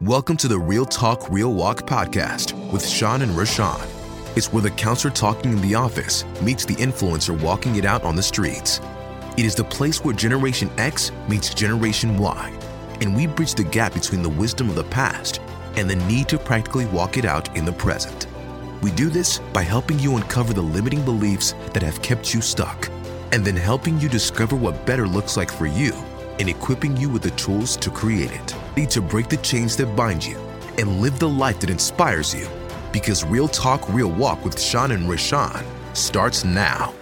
Welcome 0.00 0.36
to 0.36 0.46
the 0.46 0.60
Real 0.60 0.86
Talk, 0.86 1.28
Real 1.28 1.52
Walk 1.52 1.78
podcast 1.78 2.54
with 2.70 2.86
Sean 2.86 3.20
and 3.20 3.32
Rashawn. 3.32 3.84
It's 4.36 4.52
where 4.52 4.62
the 4.62 4.70
counselor 4.70 5.12
talking 5.12 5.54
in 5.54 5.60
the 5.60 5.74
office 5.74 6.24
meets 6.40 6.64
the 6.64 6.76
influencer 6.76 7.36
walking 7.42 7.74
it 7.74 7.84
out 7.84 8.04
on 8.04 8.14
the 8.14 8.22
streets. 8.22 8.80
It 9.36 9.44
is 9.44 9.56
the 9.56 9.64
place 9.64 10.04
where 10.04 10.14
Generation 10.14 10.70
X 10.78 11.10
meets 11.28 11.52
Generation 11.52 12.16
Y, 12.16 12.56
and 13.00 13.16
we 13.16 13.26
bridge 13.26 13.56
the 13.56 13.64
gap 13.64 13.92
between 13.92 14.22
the 14.22 14.28
wisdom 14.28 14.68
of 14.68 14.76
the 14.76 14.84
past 14.84 15.40
and 15.74 15.90
the 15.90 15.96
need 15.96 16.28
to 16.28 16.38
practically 16.38 16.86
walk 16.86 17.16
it 17.16 17.24
out 17.24 17.56
in 17.56 17.64
the 17.64 17.72
present. 17.72 18.28
We 18.80 18.92
do 18.92 19.10
this 19.10 19.40
by 19.52 19.62
helping 19.62 19.98
you 19.98 20.14
uncover 20.14 20.52
the 20.52 20.62
limiting 20.62 21.04
beliefs 21.04 21.54
that 21.72 21.82
have 21.82 22.02
kept 22.02 22.32
you 22.32 22.40
stuck, 22.40 22.88
and 23.32 23.44
then 23.44 23.56
helping 23.56 23.98
you 23.98 24.08
discover 24.08 24.54
what 24.54 24.86
better 24.86 25.08
looks 25.08 25.36
like 25.36 25.50
for 25.50 25.66
you 25.66 25.92
and 26.38 26.48
equipping 26.48 26.96
you 26.96 27.08
with 27.08 27.22
the 27.22 27.32
tools 27.32 27.76
to 27.78 27.90
create 27.90 28.30
it. 28.30 28.54
Need 28.78 28.90
to 28.90 29.02
break 29.02 29.28
the 29.28 29.38
chains 29.38 29.76
that 29.78 29.96
bind 29.96 30.24
you 30.24 30.38
and 30.78 31.00
live 31.00 31.18
the 31.18 31.28
life 31.28 31.58
that 31.58 31.68
inspires 31.68 32.32
you. 32.32 32.46
Because 32.92 33.24
Real 33.24 33.48
Talk, 33.48 33.88
Real 33.88 34.12
Walk 34.12 34.44
with 34.44 34.60
Sean 34.60 34.92
and 34.92 35.08
Rashawn 35.08 35.64
starts 35.96 36.44
now. 36.44 36.94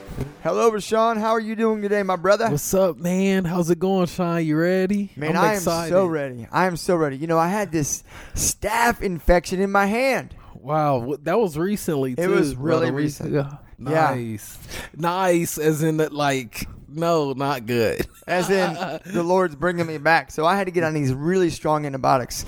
Hello, 0.42 0.70
Rashawn. 0.70 1.18
How 1.20 1.32
are 1.32 1.40
you 1.40 1.54
doing 1.54 1.82
today, 1.82 2.02
my 2.02 2.16
brother? 2.16 2.48
What's 2.48 2.72
up, 2.72 2.96
man? 2.96 3.44
How's 3.44 3.68
it 3.68 3.78
going, 3.78 4.06
Sean? 4.06 4.42
You 4.42 4.56
ready? 4.56 5.12
Man, 5.16 5.36
I'm 5.36 5.44
I 5.44 5.48
am 5.48 5.56
excited. 5.56 5.90
so 5.90 6.06
ready. 6.06 6.48
I 6.50 6.64
am 6.64 6.78
so 6.78 6.96
ready. 6.96 7.18
You 7.18 7.26
know, 7.26 7.38
I 7.38 7.48
had 7.48 7.72
this 7.72 8.04
staph 8.34 9.02
infection 9.02 9.60
in 9.60 9.70
my 9.70 9.84
hand. 9.84 10.34
Wow, 10.54 11.16
that 11.24 11.38
was 11.38 11.58
recently 11.58 12.16
too. 12.16 12.22
It 12.22 12.30
was 12.30 12.56
really 12.56 12.88
a 12.88 12.92
recent. 12.92 13.34
Yeah. 13.34 13.58
Nice, 13.78 14.58
nice. 14.94 15.58
As 15.58 15.82
in 15.82 15.98
that, 15.98 16.12
like, 16.12 16.66
no, 16.88 17.32
not 17.32 17.66
good. 17.66 18.06
As 18.26 18.48
in, 18.48 18.74
the 19.12 19.22
Lord's 19.26 19.54
bringing 19.54 19.86
me 19.86 19.98
back. 19.98 20.30
So 20.30 20.46
I 20.46 20.56
had 20.56 20.64
to 20.64 20.70
get 20.70 20.84
on 20.84 20.94
these 20.94 21.12
really 21.12 21.50
strong 21.50 21.84
antibiotics. 21.84 22.44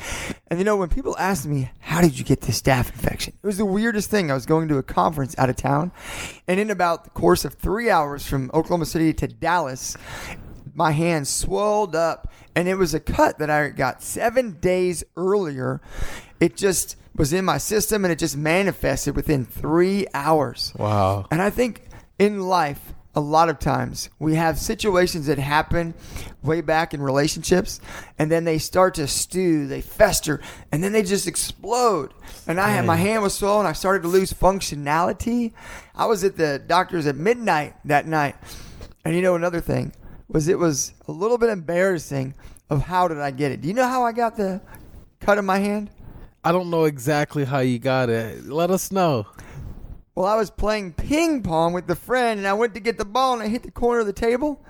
And 0.48 0.59
you 0.59 0.64
know, 0.64 0.77
when 0.77 0.88
people 0.88 1.16
ask 1.18 1.45
me, 1.45 1.70
How 1.80 2.01
did 2.01 2.18
you 2.18 2.24
get 2.24 2.41
this 2.41 2.60
staph 2.60 2.91
infection? 2.91 3.34
It 3.42 3.46
was 3.46 3.59
the 3.59 3.64
weirdest 3.64 4.10
thing. 4.10 4.30
I 4.30 4.35
was 4.35 4.46
going 4.46 4.68
to 4.68 4.79
a 4.79 4.82
conference 4.82 5.35
out 5.38 5.51
of 5.51 5.57
town. 5.57 5.93
And 6.46 6.59
in 6.59 6.70
about 6.70 7.04
the 7.04 7.10
course 7.10 7.45
of 7.45 7.54
three 7.54 7.90
hours 7.90 8.26
from 8.26 8.51
Oklahoma 8.54 8.87
City 8.87 9.13
to 9.15 9.29
Dallas, 9.29 9.96
my 10.74 10.92
hand 10.92 11.29
swelled 11.29 11.95
up. 11.95 12.32
And 12.54 12.68
it 12.68 12.74
was 12.74 12.95
a 12.95 13.01
cut 13.01 13.38
that 13.38 13.51
I 13.51 13.68
got 13.68 14.02
seven 14.02 14.59
days 14.60 15.04
earlier. 15.16 15.80
It 16.40 16.57
just 16.57 16.96
was 17.19 17.33
in 17.33 17.45
my 17.45 17.59
system 17.59 18.05
and 18.05 18.13
it 18.13 18.19
just 18.19 18.37
manifested 18.37 19.16
within 19.16 19.45
three 19.45 20.07
hours. 20.15 20.73
Wow. 20.79 21.27
And 21.30 21.43
I 21.43 21.51
think 21.51 21.83
in 22.19 22.41
life, 22.41 22.95
a 23.15 23.21
lot 23.21 23.49
of 23.49 23.59
times 23.59 24.10
we 24.21 24.37
have 24.37 24.59
situations 24.59 25.27
that 25.27 25.38
happen 25.38 25.93
way 26.43 26.60
back 26.60 26.95
in 26.95 27.02
relationships, 27.02 27.80
and 28.16 28.30
then 28.30 28.45
they 28.45 28.59
start 28.59 28.95
to 28.95 29.09
stew, 29.09 29.66
they 29.66 29.80
fester, 29.80 30.41
and 30.71 30.85
then 30.85 30.93
they 30.93 31.02
just 31.02 31.27
explode. 31.27 32.15
And 32.47 32.60
I 32.60 32.69
had 32.69 32.85
my 32.85 32.95
hand 32.95 33.25
was 33.25 33.35
swollen, 33.35 33.66
I 33.66 33.73
started 33.73 34.03
to 34.03 34.09
lose 34.09 34.32
functionality. 34.32 35.53
I 35.97 36.07
was 36.07 36.23
at 36.23 36.37
the 36.37 36.63
doctor's 36.65 37.09
at 37.09 37.16
midnight 37.16 37.75
that 37.87 38.07
night. 38.07 38.37
And 39.05 39.16
you 39.16 39.23
know 39.23 39.35
another 39.35 39.60
thing 39.60 39.93
was 40.29 40.47
it 40.47 40.59
was 40.59 40.93
a 41.09 41.13
little 41.13 41.38
bit 41.38 41.51
embarrassing 41.51 42.35
of 42.71 42.82
how 42.82 43.09
did 43.09 43.19
I 43.19 43.32
get 43.32 43.51
it. 43.51 43.63
Do 43.63 43.69
you 43.69 43.75
know 43.75 43.88
how 43.88 44.05
I 44.05 44.13
got 44.13 44.37
the 44.37 44.60
cut 45.21 45.38
in 45.38 45.45
my 45.45 45.59
hand? 45.59 45.91
I 46.45 46.53
don't 46.53 46.71
know 46.71 46.85
exactly 46.85 47.45
how 47.45 47.59
you 47.61 47.79
got 47.79 48.09
it. 48.09 48.47
Let 48.47 48.71
us 48.71 48.93
know. 48.93 49.27
Well, 50.15 50.27
I 50.27 50.37
was 50.37 50.51
playing 50.51 50.95
ping 50.95 51.43
pong 51.43 51.73
with 51.73 51.87
the 51.87 51.95
friend, 51.95 52.39
and 52.39 52.47
I 52.49 52.53
went 52.53 52.75
to 52.75 52.81
get 52.81 52.99
the 52.99 53.05
ball, 53.05 53.35
and 53.35 53.43
I 53.43 53.49
hit 53.49 53.63
the 53.63 53.71
corner 53.71 54.01
of 54.01 54.07
the 54.07 54.13
table, 54.13 54.65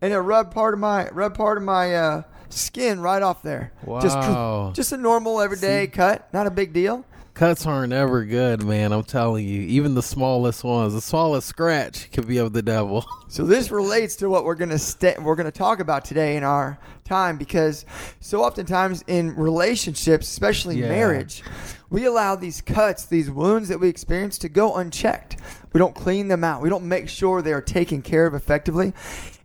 and 0.00 0.12
it 0.12 0.18
rubbed 0.18 0.52
part 0.52 0.74
of 0.74 0.80
my 0.80 1.08
rubbed 1.10 1.36
part 1.36 1.56
of 1.56 1.64
my 1.64 1.94
uh, 1.94 2.22
skin 2.48 3.00
right 3.00 3.22
off 3.22 3.42
there. 3.42 3.72
Wow. 3.84 4.72
just 4.74 4.92
a 4.92 4.96
normal 4.96 5.40
everyday 5.40 5.86
cut, 5.86 6.32
not 6.32 6.46
a 6.46 6.50
big 6.50 6.72
deal. 6.72 7.04
Cuts 7.40 7.64
aren't 7.64 7.94
ever 7.94 8.26
good, 8.26 8.62
man. 8.62 8.92
I'm 8.92 9.02
telling 9.02 9.46
you. 9.48 9.62
Even 9.62 9.94
the 9.94 10.02
smallest 10.02 10.62
ones, 10.62 10.92
the 10.92 11.00
smallest 11.00 11.48
scratch 11.48 12.12
could 12.12 12.28
be 12.28 12.36
of 12.36 12.52
the 12.52 12.60
devil. 12.60 13.06
So 13.30 13.46
this 13.46 13.70
relates 13.70 14.16
to 14.16 14.28
what 14.28 14.44
we're 14.44 14.56
gonna 14.56 14.76
sta 14.76 15.14
we're 15.22 15.36
gonna 15.36 15.52
talk 15.52 15.78
about 15.78 16.04
today 16.04 16.36
in 16.36 16.42
our 16.42 16.80
time 17.04 17.38
because 17.38 17.86
so 18.18 18.42
oftentimes 18.42 19.04
in 19.06 19.36
relationships, 19.36 20.28
especially 20.28 20.80
Yeah. 20.80 20.88
marriage, 20.88 21.44
we 21.90 22.06
allow 22.06 22.34
these 22.34 22.60
cuts, 22.60 23.04
these 23.06 23.30
wounds 23.30 23.68
that 23.68 23.78
we 23.78 23.88
experience 23.88 24.36
to 24.38 24.48
go 24.48 24.74
unchecked. 24.74 25.36
We 25.72 25.78
don't 25.78 25.94
clean 25.94 26.26
them 26.26 26.42
out. 26.42 26.60
We 26.60 26.68
don't 26.68 26.88
make 26.88 27.08
sure 27.08 27.40
they 27.40 27.52
are 27.52 27.62
taken 27.62 28.02
care 28.02 28.26
of 28.26 28.34
effectively. 28.34 28.92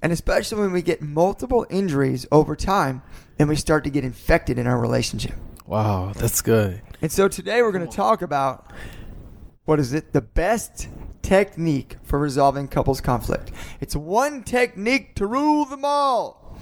And 0.02 0.12
especially 0.12 0.62
when 0.62 0.72
we 0.72 0.82
get 0.82 1.04
multiple 1.04 1.68
injuries 1.70 2.26
over 2.32 2.56
time 2.56 3.04
and 3.38 3.48
we 3.48 3.56
start 3.56 3.84
to 3.84 3.92
get 3.92 4.04
infected 4.04 4.58
in 4.58 4.66
our 4.66 4.80
relationship. 4.80 5.36
Wow, 5.68 6.12
that's 6.16 6.42
good. 6.42 6.82
And 7.06 7.12
so 7.12 7.28
today 7.28 7.62
we're 7.62 7.72
going 7.72 7.88
to 7.88 7.96
talk 7.96 8.24
about 8.24 8.74
what 9.66 9.80
is 9.80 9.94
it? 9.94 10.12
The 10.12 10.22
best 10.22 10.90
technique 11.22 11.98
for 12.02 12.18
resolving 12.18 12.68
couples 12.68 13.00
conflict. 13.00 13.52
It's 13.80 13.96
one 13.96 14.42
technique 14.42 15.14
to 15.18 15.28
rule 15.28 15.66
them 15.66 15.86
all. 15.86 16.58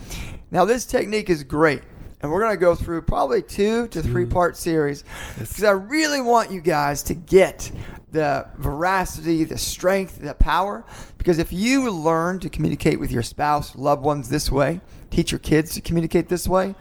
Now, 0.51 0.65
this 0.65 0.85
technique 0.85 1.29
is 1.29 1.45
great. 1.45 1.81
And 2.19 2.29
we're 2.29 2.41
going 2.41 2.51
to 2.51 2.59
go 2.59 2.75
through 2.75 3.03
probably 3.03 3.41
two 3.41 3.87
to 3.87 4.01
three 4.01 4.23
mm-hmm. 4.25 4.33
part 4.33 4.57
series 4.57 5.05
because 5.39 5.63
I 5.63 5.71
really 5.71 6.19
want 6.19 6.51
you 6.51 6.59
guys 6.59 7.03
to 7.03 7.13
get 7.13 7.71
the 8.11 8.45
veracity, 8.57 9.45
the 9.45 9.57
strength, 9.57 10.19
the 10.19 10.33
power. 10.33 10.83
Because 11.17 11.39
if 11.39 11.53
you 11.53 11.89
learn 11.89 12.41
to 12.41 12.49
communicate 12.49 12.99
with 12.99 13.13
your 13.13 13.23
spouse, 13.23 13.77
loved 13.77 14.03
ones 14.03 14.27
this 14.27 14.51
way, 14.51 14.81
teach 15.09 15.31
your 15.31 15.39
kids 15.39 15.73
to 15.75 15.79
communicate 15.79 16.27
this 16.27 16.49
way, 16.49 16.75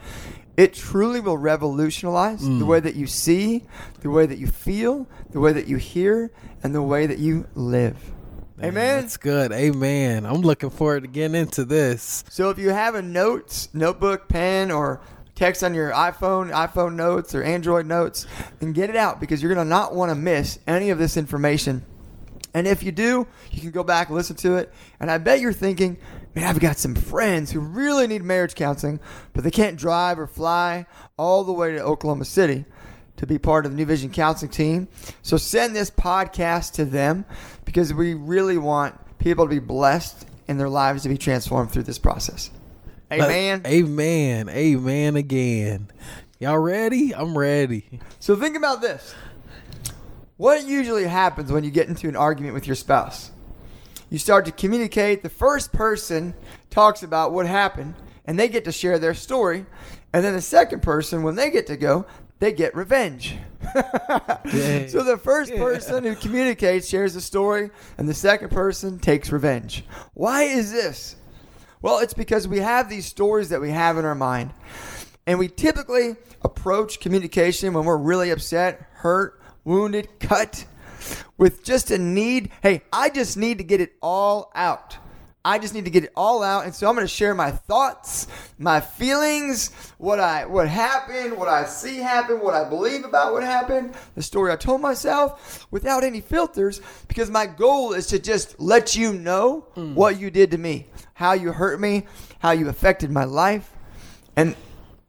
it 0.55 0.73
truly 0.73 1.19
will 1.19 1.37
revolutionize 1.37 2.41
the 2.41 2.49
mm. 2.49 2.67
way 2.67 2.79
that 2.79 2.95
you 2.95 3.07
see, 3.07 3.63
the 4.01 4.09
way 4.09 4.25
that 4.25 4.37
you 4.37 4.47
feel, 4.47 5.07
the 5.31 5.39
way 5.39 5.53
that 5.53 5.67
you 5.67 5.77
hear, 5.77 6.31
and 6.63 6.75
the 6.75 6.81
way 6.81 7.05
that 7.07 7.19
you 7.19 7.47
live. 7.55 7.97
Amen. 8.59 9.01
That's 9.01 9.17
good. 9.17 9.51
Amen. 9.51 10.25
I'm 10.25 10.41
looking 10.41 10.69
forward 10.69 11.01
to 11.01 11.07
getting 11.09 11.35
into 11.35 11.65
this. 11.65 12.23
So 12.29 12.49
if 12.49 12.59
you 12.59 12.69
have 12.69 12.95
a 12.95 13.01
notes, 13.01 13.67
notebook, 13.73 14.29
pen, 14.29 14.69
or 14.69 15.01
text 15.35 15.63
on 15.63 15.73
your 15.73 15.91
iPhone, 15.91 16.51
iPhone 16.51 16.93
notes, 16.95 17.33
or 17.33 17.43
Android 17.43 17.87
notes, 17.87 18.27
then 18.59 18.71
get 18.71 18.89
it 18.89 18.95
out 18.95 19.19
because 19.19 19.41
you're 19.41 19.53
going 19.53 19.65
to 19.65 19.69
not 19.69 19.95
want 19.95 20.11
to 20.11 20.15
miss 20.15 20.59
any 20.67 20.91
of 20.91 20.99
this 20.99 21.17
information. 21.17 21.83
And 22.53 22.67
if 22.67 22.83
you 22.83 22.91
do, 22.91 23.27
you 23.51 23.61
can 23.61 23.71
go 23.71 23.83
back 23.83 24.09
and 24.09 24.17
listen 24.17 24.35
to 24.37 24.55
it. 24.57 24.71
And 24.99 25.09
I 25.09 25.17
bet 25.17 25.39
you're 25.39 25.53
thinking, 25.53 25.97
man, 26.35 26.45
I've 26.45 26.59
got 26.59 26.77
some 26.77 26.95
friends 26.95 27.51
who 27.51 27.59
really 27.59 28.07
need 28.07 28.23
marriage 28.23 28.55
counseling, 28.55 28.99
but 29.33 29.43
they 29.43 29.51
can't 29.51 29.77
drive 29.77 30.19
or 30.19 30.27
fly 30.27 30.85
all 31.17 31.43
the 31.43 31.53
way 31.53 31.71
to 31.71 31.79
Oklahoma 31.79 32.25
City 32.25 32.65
to 33.17 33.27
be 33.27 33.37
part 33.37 33.65
of 33.65 33.71
the 33.71 33.77
New 33.77 33.85
Vision 33.85 34.09
Counseling 34.09 34.51
team. 34.51 34.87
So 35.21 35.37
send 35.37 35.75
this 35.75 35.89
podcast 35.89 36.73
to 36.73 36.85
them 36.85 37.25
because 37.65 37.93
we 37.93 38.13
really 38.13 38.57
want 38.57 38.99
people 39.17 39.45
to 39.45 39.49
be 39.49 39.59
blessed 39.59 40.25
and 40.47 40.59
their 40.59 40.69
lives 40.69 41.03
to 41.03 41.09
be 41.09 41.17
transformed 41.17 41.71
through 41.71 41.83
this 41.83 41.99
process. 41.99 42.51
Amen. 43.11 43.61
Amen. 43.65 44.49
Amen 44.49 45.15
again. 45.15 45.87
Y'all 46.39 46.57
ready? 46.57 47.15
I'm 47.15 47.37
ready. 47.37 47.99
So 48.19 48.35
think 48.35 48.57
about 48.57 48.81
this. 48.81 49.13
What 50.37 50.65
usually 50.65 51.05
happens 51.05 51.51
when 51.51 51.63
you 51.63 51.71
get 51.71 51.87
into 51.87 52.09
an 52.09 52.15
argument 52.15 52.55
with 52.55 52.65
your 52.65 52.75
spouse? 52.75 53.31
You 54.09 54.17
start 54.17 54.45
to 54.45 54.51
communicate. 54.51 55.21
The 55.21 55.29
first 55.29 55.71
person 55.71 56.33
talks 56.69 57.03
about 57.03 57.31
what 57.31 57.45
happened, 57.45 57.93
and 58.25 58.37
they 58.37 58.47
get 58.49 58.65
to 58.65 58.71
share 58.71 58.97
their 58.97 59.13
story. 59.13 59.65
And 60.11 60.23
then 60.23 60.33
the 60.33 60.41
second 60.41 60.81
person, 60.81 61.23
when 61.23 61.35
they 61.35 61.51
get 61.51 61.67
to 61.67 61.77
go, 61.77 62.05
they 62.39 62.51
get 62.51 62.75
revenge. 62.75 63.35
Yeah. 64.53 64.87
So 64.87 65.01
the 65.03 65.17
first 65.17 65.55
person 65.55 66.03
who 66.03 66.15
communicates 66.15 66.87
shares 66.87 67.13
the 67.13 67.21
story, 67.21 67.71
and 67.97 68.07
the 68.07 68.13
second 68.13 68.49
person 68.49 68.99
takes 68.99 69.31
revenge. 69.31 69.85
Why 70.13 70.43
is 70.43 70.71
this? 70.71 71.15
Well, 71.81 71.99
it's 71.99 72.13
because 72.13 72.47
we 72.47 72.59
have 72.59 72.89
these 72.89 73.05
stories 73.05 73.49
that 73.49 73.61
we 73.61 73.71
have 73.71 73.97
in 73.97 74.05
our 74.05 74.13
mind. 74.13 74.51
And 75.25 75.39
we 75.39 75.47
typically 75.47 76.17
approach 76.43 76.99
communication 76.99 77.73
when 77.73 77.85
we're 77.85 77.97
really 77.97 78.29
upset, 78.29 78.85
hurt, 78.93 79.41
wounded, 79.63 80.19
cut, 80.19 80.65
with 81.37 81.63
just 81.63 81.91
a 81.91 81.97
need. 81.97 82.51
Hey, 82.61 82.81
I 82.91 83.09
just 83.09 83.37
need 83.37 83.57
to 83.57 83.63
get 83.63 83.81
it 83.81 83.93
all 84.01 84.51
out. 84.55 84.97
I 85.45 85.59
just 85.59 85.73
need 85.73 85.83
to 85.83 85.91
get 85.91 86.05
it 86.05 86.13
all 86.15 86.41
out, 86.41 86.63
and 86.63 86.73
so 86.73 86.87
I'm 86.87 86.95
going 86.95 87.03
to 87.03 87.13
share 87.13 87.35
my 87.35 87.51
thoughts, 87.51 88.27
my 88.57 88.79
feelings, 88.79 89.73
what 89.97 90.17
I 90.17 90.45
what 90.45 90.69
happened, 90.69 91.37
what 91.37 91.49
I 91.49 91.65
see 91.65 91.97
happen, 91.97 92.39
what 92.39 92.53
I 92.53 92.69
believe 92.69 93.03
about 93.03 93.33
what 93.33 93.43
happened, 93.43 93.93
the 94.15 94.21
story 94.21 94.53
I 94.53 94.55
told 94.55 94.79
myself, 94.79 95.67
without 95.69 96.05
any 96.05 96.21
filters, 96.21 96.79
because 97.09 97.29
my 97.29 97.45
goal 97.45 97.91
is 97.91 98.07
to 98.07 98.19
just 98.19 98.57
let 98.57 98.95
you 98.95 99.11
know 99.11 99.67
hmm. 99.75 99.93
what 99.95 100.17
you 100.17 100.31
did 100.31 100.49
to 100.51 100.57
me, 100.57 100.87
how 101.13 101.33
you 101.33 101.51
hurt 101.51 101.77
me, 101.81 102.05
how 102.39 102.51
you 102.51 102.69
affected 102.69 103.11
my 103.11 103.25
life, 103.25 103.69
and 104.37 104.55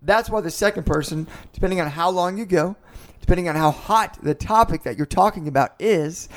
that's 0.03 0.29
why 0.29 0.41
the 0.41 0.51
second 0.51 0.85
person, 0.85 1.29
depending 1.53 1.81
on 1.81 1.89
how 1.89 2.11
long 2.11 2.39
you 2.39 2.45
go, 2.45 2.75
depending 3.25 3.49
on 3.49 3.57
how 3.57 3.71
hot 3.71 4.19
the 4.23 4.35
topic 4.35 4.83
that 4.83 4.99
you're 4.99 5.07
talking 5.07 5.49
about 5.49 5.73
is, 5.79 6.29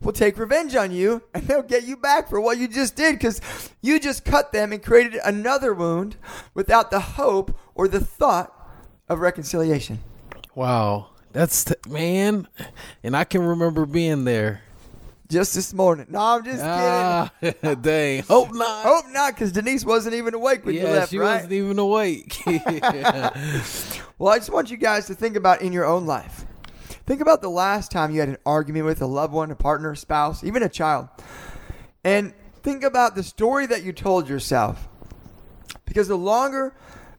will 0.00 0.12
take 0.12 0.38
revenge 0.38 0.76
on 0.76 0.92
you 0.92 1.20
and 1.34 1.42
they'll 1.48 1.60
get 1.60 1.82
you 1.82 1.96
back 1.96 2.28
for 2.28 2.40
what 2.40 2.56
you 2.56 2.68
just 2.68 2.94
did 2.94 3.16
because 3.16 3.40
you 3.82 3.98
just 3.98 4.24
cut 4.24 4.52
them 4.52 4.72
and 4.72 4.80
created 4.80 5.18
another 5.24 5.74
wound 5.74 6.16
without 6.54 6.92
the 6.92 7.00
hope 7.00 7.52
or 7.74 7.88
the 7.88 7.98
thought 7.98 8.52
of 9.08 9.18
reconciliation. 9.18 9.98
Wow. 10.54 11.08
That's 11.32 11.64
t- 11.64 11.74
man, 11.88 12.46
and 13.02 13.16
I 13.16 13.24
can 13.24 13.42
remember 13.42 13.84
being 13.84 14.24
there. 14.24 14.62
Just 15.28 15.54
this 15.54 15.74
morning. 15.74 16.06
No, 16.08 16.20
I'm 16.20 16.44
just 16.44 16.62
Ah, 16.62 17.32
kidding. 17.40 17.74
dang. 17.82 18.22
Hope 18.28 18.52
not. 18.54 18.84
Hope 18.84 19.04
not, 19.10 19.34
because 19.34 19.50
Denise 19.52 19.84
wasn't 19.84 20.14
even 20.14 20.34
awake 20.34 20.64
when 20.64 20.74
you 20.74 20.82
yeah, 20.82 20.90
left, 20.90 21.10
she 21.10 21.18
right? 21.18 21.34
wasn't 21.36 21.52
even 21.52 21.78
awake. 21.78 22.36
Well, 24.18 24.32
I 24.32 24.38
just 24.38 24.50
want 24.50 24.70
you 24.70 24.78
guys 24.78 25.06
to 25.08 25.14
think 25.14 25.36
about 25.36 25.60
in 25.60 25.74
your 25.74 25.84
own 25.84 26.06
life. 26.06 26.46
Think 27.04 27.20
about 27.20 27.42
the 27.42 27.50
last 27.50 27.90
time 27.90 28.10
you 28.14 28.20
had 28.20 28.30
an 28.30 28.38
argument 28.46 28.86
with 28.86 29.02
a 29.02 29.06
loved 29.06 29.34
one, 29.34 29.50
a 29.50 29.54
partner, 29.54 29.92
a 29.92 29.96
spouse, 29.96 30.42
even 30.42 30.62
a 30.62 30.70
child. 30.70 31.08
And 32.02 32.32
think 32.62 32.82
about 32.82 33.14
the 33.14 33.22
story 33.22 33.66
that 33.66 33.82
you 33.82 33.92
told 33.92 34.26
yourself. 34.26 34.88
Because 35.84 36.08
the 36.08 36.16
longer 36.16 36.74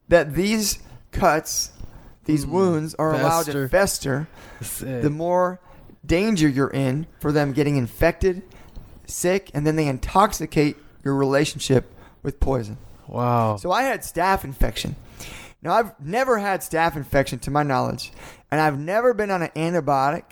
that 0.07 0.33
these 0.33 0.79
cuts, 1.11 1.69
these 2.25 2.47
wounds 2.47 2.95
are 2.95 3.13
allowed 3.13 3.45
to 3.45 3.69
fester. 3.69 4.27
fester, 4.59 5.01
the 5.01 5.11
more 5.11 5.59
danger 6.07 6.47
you're 6.47 6.69
in 6.69 7.07
for 7.19 7.31
them 7.31 7.53
getting 7.53 7.77
infected, 7.77 8.41
sick, 9.05 9.51
and 9.53 9.67
then 9.67 9.75
they 9.75 9.87
intoxicate 9.87 10.77
your 11.03 11.15
relationship 11.15 11.93
with 12.23 12.39
poison. 12.39 12.77
wow. 13.07 13.57
So 13.57 13.71
I 13.71 13.83
had 13.83 14.01
staph 14.01 14.43
infection. 14.43 14.95
Now 15.61 15.73
I've 15.73 15.99
never 15.99 16.37
had 16.37 16.61
staph 16.61 16.95
infection 16.95 17.39
to 17.39 17.51
my 17.51 17.63
knowledge, 17.63 18.11
and 18.51 18.61
I've 18.61 18.77
never 18.77 19.13
been 19.13 19.31
on 19.31 19.41
an 19.41 19.49
antibiotic 19.55 20.23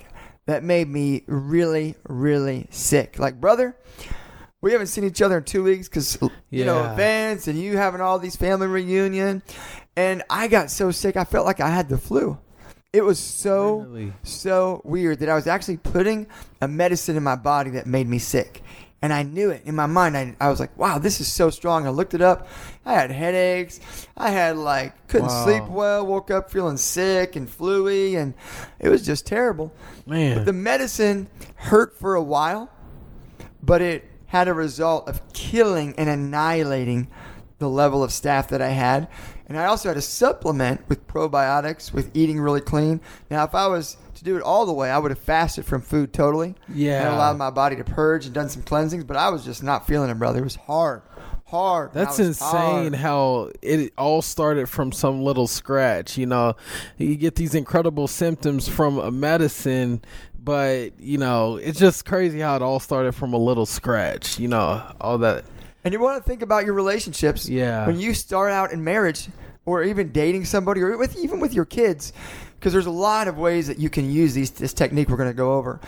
that 0.46 0.62
made 0.62 0.88
me 0.88 1.24
really, 1.26 1.96
really 2.08 2.68
sick. 2.70 3.18
Like 3.18 3.40
brother, 3.40 3.76
we 4.60 4.72
haven't 4.72 4.86
seen 4.88 5.04
each 5.04 5.20
other 5.20 5.38
in 5.38 5.44
two 5.44 5.62
weeks 5.62 5.88
because 5.88 6.18
you 6.50 6.64
know 6.64 6.92
events 6.92 7.48
and 7.48 7.58
you 7.58 7.76
having 7.76 8.00
all 8.00 8.18
these 8.18 8.36
family 8.36 8.66
reunion, 8.66 9.42
and 9.96 10.22
I 10.30 10.48
got 10.48 10.70
so 10.70 10.90
sick 10.90 11.16
I 11.16 11.24
felt 11.24 11.46
like 11.46 11.60
I 11.60 11.70
had 11.70 11.88
the 11.88 11.98
flu. 11.98 12.38
It 12.96 13.04
was 13.04 13.18
so 13.18 13.80
Really? 13.80 14.12
so 14.22 14.80
weird 14.84 15.18
that 15.18 15.28
I 15.28 15.34
was 15.34 15.46
actually 15.46 15.76
putting 15.76 16.26
a 16.62 16.68
medicine 16.68 17.16
in 17.16 17.22
my 17.22 17.36
body 17.36 17.70
that 17.70 17.86
made 17.86 18.08
me 18.08 18.18
sick. 18.18 18.62
And 19.02 19.12
I 19.12 19.22
knew 19.22 19.50
it 19.50 19.62
in 19.66 19.74
my 19.76 19.84
mind. 19.86 20.16
I, 20.16 20.34
I 20.40 20.48
was 20.48 20.58
like, 20.58 20.76
wow, 20.78 20.98
this 20.98 21.20
is 21.20 21.30
so 21.30 21.50
strong. 21.50 21.86
I 21.86 21.90
looked 21.90 22.14
it 22.14 22.22
up. 22.22 22.48
I 22.86 22.94
had 22.94 23.10
headaches. 23.10 23.78
I 24.16 24.30
had 24.30 24.56
like, 24.56 25.08
couldn't 25.08 25.28
Wow. 25.28 25.44
sleep 25.44 25.64
well, 25.68 26.06
woke 26.06 26.30
up 26.30 26.50
feeling 26.50 26.78
sick 26.78 27.36
and 27.36 27.46
fluey. 27.48 28.16
And 28.16 28.32
it 28.80 28.88
was 28.88 29.04
just 29.04 29.26
terrible. 29.26 29.72
Man. 30.06 30.38
But 30.38 30.46
the 30.46 30.54
medicine 30.54 31.28
hurt 31.56 31.98
for 31.98 32.14
a 32.14 32.22
while, 32.22 32.70
but 33.62 33.82
it 33.82 34.04
had 34.28 34.48
a 34.48 34.54
result 34.54 35.06
of 35.08 35.20
killing 35.34 35.94
and 35.98 36.08
annihilating 36.08 37.08
the 37.58 37.68
level 37.68 38.02
of 38.02 38.10
staph 38.10 38.48
that 38.48 38.62
I 38.62 38.70
had. 38.70 39.08
And 39.48 39.58
I 39.58 39.66
also 39.66 39.88
had 39.88 39.94
to 39.94 40.02
supplement 40.02 40.88
with 40.88 41.06
probiotics, 41.06 41.92
with 41.92 42.10
eating 42.14 42.40
really 42.40 42.60
clean. 42.60 43.00
Now, 43.30 43.44
if 43.44 43.54
I 43.54 43.68
was 43.68 43.96
to 44.16 44.24
do 44.24 44.36
it 44.36 44.42
all 44.42 44.66
the 44.66 44.72
way, 44.72 44.90
I 44.90 44.98
would 44.98 45.10
have 45.10 45.20
fasted 45.20 45.64
from 45.64 45.82
food 45.82 46.12
totally. 46.12 46.54
Yeah. 46.72 47.06
And 47.06 47.14
allowed 47.14 47.36
my 47.36 47.50
body 47.50 47.76
to 47.76 47.84
purge 47.84 48.24
and 48.24 48.34
done 48.34 48.48
some 48.48 48.62
cleansings, 48.62 49.04
but 49.04 49.16
I 49.16 49.28
was 49.28 49.44
just 49.44 49.62
not 49.62 49.86
feeling 49.86 50.10
it, 50.10 50.18
brother. 50.18 50.40
It 50.40 50.44
was 50.44 50.56
hard. 50.56 51.02
Hard. 51.44 51.92
That's 51.92 52.18
insane 52.18 52.50
tired. 52.50 52.94
how 52.96 53.52
it 53.62 53.92
all 53.96 54.20
started 54.20 54.68
from 54.68 54.90
some 54.90 55.22
little 55.22 55.46
scratch. 55.46 56.18
You 56.18 56.26
know, 56.26 56.56
you 56.96 57.14
get 57.14 57.36
these 57.36 57.54
incredible 57.54 58.08
symptoms 58.08 58.66
from 58.68 58.98
a 58.98 59.12
medicine, 59.12 60.02
but, 60.42 60.98
you 60.98 61.18
know, 61.18 61.54
it's 61.56 61.78
just 61.78 62.04
crazy 62.04 62.40
how 62.40 62.56
it 62.56 62.62
all 62.62 62.80
started 62.80 63.14
from 63.14 63.32
a 63.32 63.38
little 63.38 63.66
scratch. 63.66 64.40
You 64.40 64.48
know, 64.48 64.92
all 65.00 65.18
that. 65.18 65.44
And 65.86 65.92
you 65.92 66.00
want 66.00 66.20
to 66.20 66.28
think 66.28 66.42
about 66.42 66.64
your 66.64 66.74
relationships. 66.74 67.48
Yeah. 67.48 67.86
When 67.86 68.00
you 68.00 68.12
start 68.12 68.50
out 68.50 68.72
in 68.72 68.82
marriage, 68.82 69.28
or 69.64 69.84
even 69.84 70.10
dating 70.10 70.44
somebody, 70.44 70.80
or 70.80 70.98
with 70.98 71.16
even 71.16 71.38
with 71.38 71.54
your 71.54 71.64
kids, 71.64 72.12
because 72.58 72.72
there's 72.72 72.86
a 72.86 72.90
lot 72.90 73.28
of 73.28 73.38
ways 73.38 73.68
that 73.68 73.78
you 73.78 73.88
can 73.88 74.10
use 74.10 74.34
these 74.34 74.50
this 74.50 74.72
technique 74.72 75.08
we're 75.08 75.16
going 75.16 75.30
to 75.30 75.34
go 75.34 75.54
over. 75.54 75.80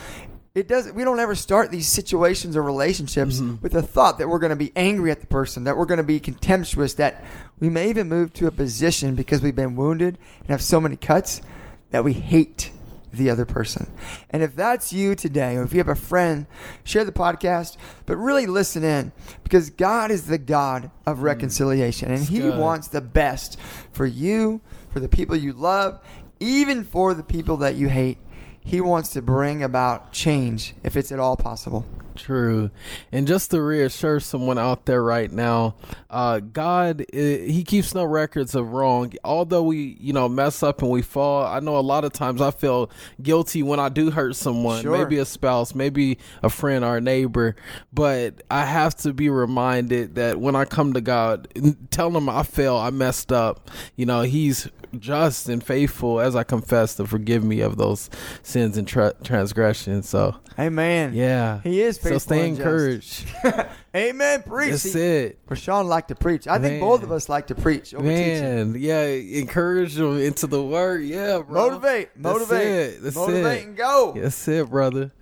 It 0.55 0.69
doesn't. 0.69 0.95
We 0.95 1.03
don't 1.03 1.19
ever 1.19 1.35
start 1.35 1.73
these 1.73 1.89
situations 1.89 2.56
or 2.56 2.62
relationships 2.62 3.41
mm-hmm. 3.41 3.61
with 3.61 3.73
the 3.73 3.83
thought 3.83 4.19
that 4.19 4.29
we're 4.29 4.39
going 4.39 4.50
to 4.50 4.56
be 4.56 4.71
angry 4.77 5.11
at 5.11 5.21
the 5.21 5.27
person, 5.27 5.65
that 5.65 5.77
we're 5.77 5.85
going 5.85 5.99
to 5.99 6.05
be 6.05 6.21
contemptuous, 6.21 6.94
that 6.94 7.25
we 7.59 7.69
may 7.69 7.91
even 7.91 8.09
move 8.09 8.33
to 8.35 8.47
a 8.47 8.53
position 8.53 9.17
because 9.17 9.43
we've 9.43 9.56
been 9.56 9.75
wounded 9.75 10.17
and 10.39 10.49
have 10.51 10.62
so 10.62 10.81
many 10.81 10.94
cuts 10.94 11.43
that 11.91 12.05
we 12.05 12.12
hate 12.12 12.71
the 13.12 13.31
other 13.31 13.44
person. 13.44 13.90
And 14.31 14.43
if 14.43 14.55
that's 14.55 14.93
you 14.93 15.14
today, 15.14 15.56
or 15.56 15.62
if 15.62 15.72
you 15.72 15.78
have 15.78 15.88
a 15.88 15.94
friend, 15.94 16.46
share 16.84 17.05
the 17.05 17.12
podcast, 17.12 17.76
but 18.06 18.16
really 18.16 18.46
listen 18.46 18.84
in 18.84 19.12
because 19.44 19.70
God 19.70 20.10
is 20.10 20.26
the 20.26 20.38
God 20.38 20.90
of 21.06 21.19
hmm. 21.19 21.25
reconciliation 21.25 22.10
and 22.10 22.25
He 22.25 22.40
good. 22.40 22.58
wants 22.58 22.88
the 22.88 23.00
best 23.00 23.58
for 23.93 24.06
you, 24.06 24.60
for 24.90 25.00
the 25.00 25.08
people 25.08 25.37
you 25.37 25.52
love, 25.52 26.00
even 26.40 26.84
for 26.84 27.14
the 27.14 27.22
people 27.22 27.56
that 27.58 27.75
you 27.75 27.88
hate. 27.88 28.19
He 28.60 28.81
wants 28.82 29.10
to 29.10 29.22
bring 29.22 29.62
about 29.62 30.12
change 30.12 30.75
if 30.84 30.94
it's 30.94 31.10
at 31.10 31.19
all 31.19 31.37
possible. 31.37 31.87
True. 32.19 32.70
And 33.12 33.26
just 33.26 33.50
to 33.53 33.62
reassure 33.62 34.20
someone 34.20 34.59
out 34.59 34.87
there 34.87 35.03
right 35.03 35.31
now, 35.31 35.76
uh, 36.11 36.41
God, 36.41 37.03
uh, 37.03 37.17
He 37.17 37.62
keeps 37.65 37.94
no 37.94 38.05
records 38.05 38.55
of 38.55 38.73
wrong. 38.73 39.12
Although 39.25 39.62
we, 39.62 39.97
you 40.00 40.12
know, 40.12 40.29
mess 40.29 40.62
up 40.62 40.82
and 40.82 40.91
we 40.91 41.00
fall, 41.00 41.47
I 41.47 41.61
know 41.61 41.79
a 41.79 41.81
lot 41.81 42.05
of 42.05 42.12
times 42.12 42.41
I 42.43 42.50
feel 42.50 42.91
guilty 43.23 43.62
when 43.62 43.79
I 43.81 43.88
do 43.88 44.11
hurt 44.11 44.35
someone, 44.37 44.82
Sure. 44.82 44.99
maybe 44.99 45.19
a 45.19 45.25
spouse, 45.25 45.75
maybe 45.75 46.19
a 46.43 46.50
friend 46.50 46.85
or 46.85 46.97
a 46.97 47.00
neighbor. 47.00 47.55
But 47.93 48.43
I 48.50 48.65
have 48.65 48.97
to 48.97 49.12
be 49.12 49.29
reminded 49.31 50.17
that 50.17 50.41
when 50.41 50.56
I 50.56 50.65
come 50.65 50.93
to 50.94 51.00
God, 51.00 51.49
tell 51.91 52.15
Him 52.17 52.29
I 52.29 52.43
fell, 52.43 52.76
I 52.76 52.91
messed 52.91 53.32
up, 53.32 53.70
you 53.97 54.05
know, 54.06 54.23
He's 54.23 54.69
just 54.99 55.49
and 55.50 55.62
faithful 55.62 56.19
as 56.19 56.35
I 56.35 56.43
confess 56.44 56.94
to 56.97 57.06
forgive 57.06 57.44
me 57.44 57.61
of 57.61 57.76
those 57.76 58.09
sins 58.43 58.79
and 58.79 58.88
tra- 58.88 59.12
transgressions. 59.23 60.09
So, 60.09 60.35
Amen. 60.59 61.12
yeah. 61.15 61.61
He 61.62 61.82
is 61.82 61.99
faithful. 61.99 62.07
So 62.08 62.19
stay 62.19 62.49
encouraged. 62.49 63.26
Amen. 63.96 64.43
Preach. 64.43 64.70
That's 64.70 64.82
See, 64.82 65.00
it. 65.00 65.46
Rashawn 65.46 65.87
liked 65.87 66.08
to 66.08 66.14
preach. 66.14 66.46
I 66.46 66.58
think 66.58 66.75
Man. 66.75 66.81
both 66.81 67.02
of 67.02 67.12
us 67.12 67.28
like 67.28 67.49
to 67.49 67.55
preach. 67.55 67.94
Over 67.94 68.08
teaching. 68.08 68.72
Man, 68.72 68.76
yeah, 68.78 69.05
encourage 69.05 69.94
them 69.94 70.19
into 70.19 70.46
the 70.46 70.62
word. 70.62 71.02
Yeah, 71.05 71.40
bro. 71.40 71.69
Motivate, 71.69 72.10
That's 72.14 72.22
motivate, 72.22 72.66
it. 72.66 73.02
That's 73.02 73.16
motivate, 73.16 73.62
it. 73.62 73.66
and 73.66 73.76
go. 73.76 74.14
That's 74.16 74.49
it, 74.49 74.69
brother. 74.70 75.12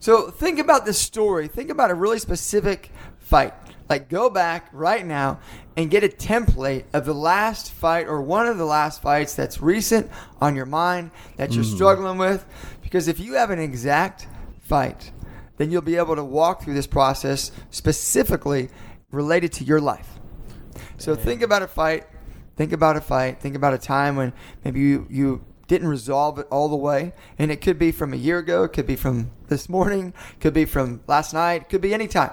So 0.00 0.30
think 0.30 0.58
about 0.58 0.84
this 0.84 0.98
story. 0.98 1.48
Think 1.48 1.70
about 1.70 1.90
a 1.90 1.94
really 1.94 2.18
specific 2.18 2.90
fight. 3.18 3.54
Like 3.88 4.08
go 4.08 4.30
back 4.30 4.68
right 4.72 5.04
now 5.04 5.38
and 5.76 5.90
get 5.90 6.02
a 6.04 6.08
template 6.08 6.84
of 6.92 7.04
the 7.04 7.14
last 7.14 7.72
fight 7.72 8.06
or 8.06 8.20
one 8.20 8.46
of 8.46 8.58
the 8.58 8.64
last 8.64 9.02
fights 9.02 9.34
that's 9.34 9.60
recent 9.60 10.10
on 10.40 10.56
your 10.56 10.66
mind 10.66 11.10
that 11.36 11.52
you're 11.52 11.64
mm. 11.64 11.74
struggling 11.74 12.18
with. 12.18 12.44
Because 12.82 13.08
if 13.08 13.20
you 13.20 13.34
have 13.34 13.50
an 13.50 13.58
exact 13.58 14.26
fight, 14.60 15.10
then 15.62 15.70
you'll 15.70 15.80
be 15.80 15.96
able 15.96 16.16
to 16.16 16.24
walk 16.24 16.64
through 16.64 16.74
this 16.74 16.88
process 16.88 17.52
specifically 17.70 18.68
related 19.12 19.52
to 19.52 19.62
your 19.62 19.80
life. 19.80 20.18
So 20.98 21.14
think 21.14 21.40
about 21.40 21.62
a 21.62 21.68
fight. 21.68 22.04
Think 22.56 22.72
about 22.72 22.96
a 22.96 23.00
fight. 23.00 23.40
Think 23.40 23.54
about 23.54 23.72
a 23.72 23.78
time 23.78 24.16
when 24.16 24.32
maybe 24.64 24.80
you, 24.80 25.06
you 25.08 25.44
didn't 25.68 25.86
resolve 25.86 26.40
it 26.40 26.48
all 26.50 26.68
the 26.68 26.74
way. 26.74 27.12
And 27.38 27.52
it 27.52 27.60
could 27.60 27.78
be 27.78 27.92
from 27.92 28.12
a 28.12 28.16
year 28.16 28.38
ago. 28.38 28.64
It 28.64 28.72
could 28.72 28.88
be 28.88 28.96
from 28.96 29.30
this 29.46 29.68
morning. 29.68 30.14
it 30.32 30.40
Could 30.40 30.52
be 30.52 30.64
from 30.64 31.00
last 31.06 31.32
night. 31.32 31.62
it 31.62 31.68
Could 31.68 31.80
be 31.80 31.94
any 31.94 32.08
time. 32.08 32.32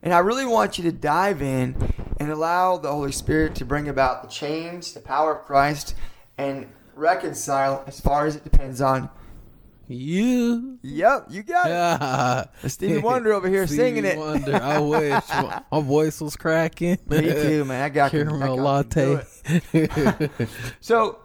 And 0.00 0.14
I 0.14 0.20
really 0.20 0.46
want 0.46 0.78
you 0.78 0.84
to 0.84 0.92
dive 0.92 1.42
in 1.42 1.74
and 2.20 2.30
allow 2.30 2.76
the 2.76 2.92
Holy 2.92 3.10
Spirit 3.10 3.56
to 3.56 3.64
bring 3.64 3.88
about 3.88 4.22
the 4.22 4.28
change, 4.28 4.94
the 4.94 5.00
power 5.00 5.34
of 5.34 5.44
Christ, 5.46 5.96
and 6.38 6.68
reconcile 6.94 7.82
as 7.88 7.98
far 7.98 8.24
as 8.24 8.36
it 8.36 8.44
depends 8.44 8.80
on. 8.80 9.10
You. 9.88 10.78
Yep, 10.82 11.26
you 11.30 11.42
got 11.42 11.66
it. 11.66 11.70
Yeah. 11.70 12.68
Stevie 12.68 12.98
Wonder 12.98 13.32
over 13.32 13.48
here 13.48 13.66
singing 13.66 14.04
it. 14.04 14.18
Wonder. 14.18 14.56
I 14.56 14.78
wish 14.80 15.28
my, 15.28 15.62
my 15.72 15.80
voice 15.80 16.20
was 16.20 16.36
cracking. 16.36 16.98
Me 17.06 17.20
too, 17.20 17.64
man. 17.64 17.82
I 17.82 17.88
got 17.88 18.10
Caramel 18.10 18.56
latte. 18.56 19.22
So, 20.80 21.18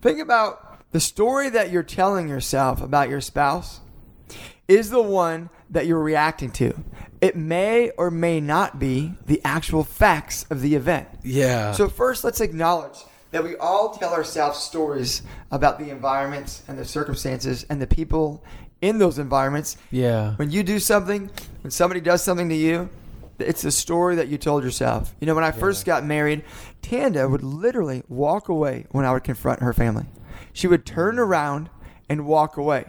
think 0.00 0.20
about 0.20 0.90
the 0.92 1.00
story 1.00 1.50
that 1.50 1.70
you're 1.70 1.82
telling 1.82 2.28
yourself 2.28 2.80
about 2.80 3.08
your 3.08 3.20
spouse 3.20 3.80
is 4.68 4.90
the 4.90 5.02
one 5.02 5.50
that 5.70 5.86
you're 5.86 6.02
reacting 6.02 6.50
to. 6.52 6.74
It 7.20 7.36
may 7.36 7.90
or 7.98 8.10
may 8.10 8.40
not 8.40 8.78
be 8.78 9.14
the 9.26 9.40
actual 9.44 9.84
facts 9.84 10.44
of 10.50 10.60
the 10.60 10.74
event. 10.74 11.08
yeah. 11.22 11.72
So, 11.72 11.88
first, 11.88 12.24
let's 12.24 12.40
acknowledge 12.40 12.98
that 13.30 13.42
we 13.42 13.56
all 13.56 13.90
tell 13.90 14.12
ourselves 14.12 14.58
stories 14.58 15.22
about 15.50 15.78
the 15.78 15.90
environments 15.90 16.62
and 16.68 16.78
the 16.78 16.84
circumstances 16.84 17.66
and 17.68 17.80
the 17.80 17.86
people 17.86 18.44
in 18.80 18.98
those 18.98 19.18
environments. 19.18 19.76
yeah. 19.90 20.34
When 20.36 20.50
you 20.50 20.62
do 20.62 20.78
something, 20.78 21.30
when 21.62 21.70
somebody 21.70 22.00
does 22.00 22.22
something 22.22 22.48
to 22.48 22.54
you, 22.54 22.88
it's 23.38 23.64
a 23.64 23.70
story 23.70 24.16
that 24.16 24.28
you 24.28 24.38
told 24.38 24.64
yourself. 24.64 25.14
You 25.20 25.26
know, 25.26 25.34
when 25.34 25.44
I 25.44 25.50
first 25.50 25.84
got 25.84 26.04
married, 26.04 26.44
Tanda 26.82 27.28
would 27.28 27.42
literally 27.42 28.02
walk 28.08 28.48
away 28.48 28.86
when 28.90 29.04
I 29.04 29.12
would 29.12 29.24
confront 29.24 29.60
her 29.60 29.72
family. 29.72 30.06
She 30.52 30.66
would 30.66 30.86
turn 30.86 31.18
around 31.18 31.68
and 32.08 32.26
walk 32.26 32.56
away. 32.56 32.86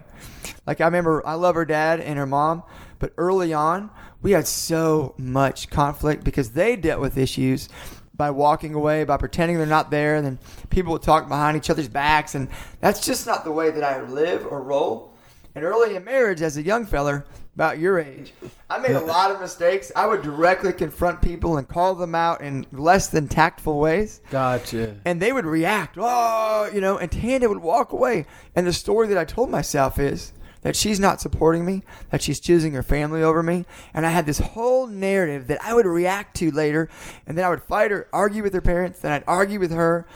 Like 0.65 0.82
I 0.82 0.86
remember, 0.86 1.25
I 1.25 1.34
love 1.34 1.56
her 1.56 1.65
dad 1.65 2.00
and 2.00 2.17
her 2.17 2.25
mom, 2.25 2.63
but 3.00 3.13
early 3.17 3.53
on, 3.53 3.89
we 4.22 4.32
had 4.32 4.48
so 4.48 5.13
much 5.17 5.70
conflict 5.70 6.24
because 6.24 6.51
they 6.51 6.75
dealt 6.75 7.01
with 7.01 7.17
issues 7.17 7.70
by 8.17 8.31
walking 8.31 8.74
away, 8.74 9.03
by 9.03 9.17
pretending 9.17 9.57
they're 9.57 9.67
not 9.67 9.91
there, 9.91 10.15
and 10.15 10.25
then 10.25 10.39
people 10.69 10.91
would 10.93 11.03
talk 11.03 11.27
behind 11.27 11.55
each 11.55 11.69
other's 11.69 11.88
backs, 11.88 12.36
and 12.36 12.50
that's 12.81 13.05
just 13.05 13.25
not 13.27 13.43
the 13.43 13.51
way 13.51 13.69
that 13.69 13.83
I 13.83 14.01
live 14.01 14.45
or 14.45 14.62
roll. 14.62 15.13
And 15.55 15.63
early 15.63 15.95
in 15.95 16.03
marriage, 16.03 16.41
as 16.41 16.57
a 16.57 16.62
young 16.62 16.86
feller, 16.86 17.25
about 17.55 17.79
your 17.79 17.97
age, 17.97 18.33
I 18.69 18.77
made 18.77 18.91
a 18.91 19.00
lot 19.00 19.31
of 19.31 19.41
mistakes. 19.41 19.91
I 19.95 20.05
would 20.05 20.21
directly 20.21 20.71
confront 20.71 21.24
people 21.24 21.57
and 21.57 21.67
call 21.67 21.95
them 21.95 22.13
out 22.13 22.41
in 22.41 22.67
less 22.71 23.07
than 23.07 23.27
tactful 23.27 23.79
ways 23.79 24.21
Gotcha. 24.29 24.95
and 25.05 25.19
they 25.19 25.31
would 25.31 25.45
react, 25.45 25.97
oh, 26.00 26.69
you 26.71 26.79
know, 26.79 27.00
and 27.00 27.12
Tanda 27.12 27.50
would 27.50 27.57
walk 27.57 27.93
away. 27.93 28.27
And 28.55 28.67
the 28.67 28.74
story 28.74 29.07
that 29.07 29.17
I 29.17 29.25
told 29.25 29.50
myself 29.50 29.97
is 29.97 30.33
that 30.61 30.75
she's 30.75 30.99
not 30.99 31.21
supporting 31.21 31.65
me, 31.65 31.83
that 32.09 32.21
she's 32.21 32.39
choosing 32.39 32.73
her 32.73 32.83
family 32.83 33.23
over 33.23 33.43
me. 33.43 33.65
And 33.93 34.05
I 34.05 34.09
had 34.09 34.25
this 34.25 34.39
whole 34.39 34.87
narrative 34.87 35.47
that 35.47 35.63
I 35.63 35.73
would 35.73 35.85
react 35.85 36.35
to 36.37 36.51
later, 36.51 36.89
and 37.25 37.37
then 37.37 37.45
I 37.45 37.49
would 37.49 37.63
fight 37.63 37.91
her, 37.91 38.07
argue 38.11 38.43
with 38.43 38.53
her 38.53 38.61
parents, 38.61 38.99
then 38.99 39.11
I'd 39.11 39.23
argue 39.27 39.59
with 39.59 39.71
her. 39.71 40.07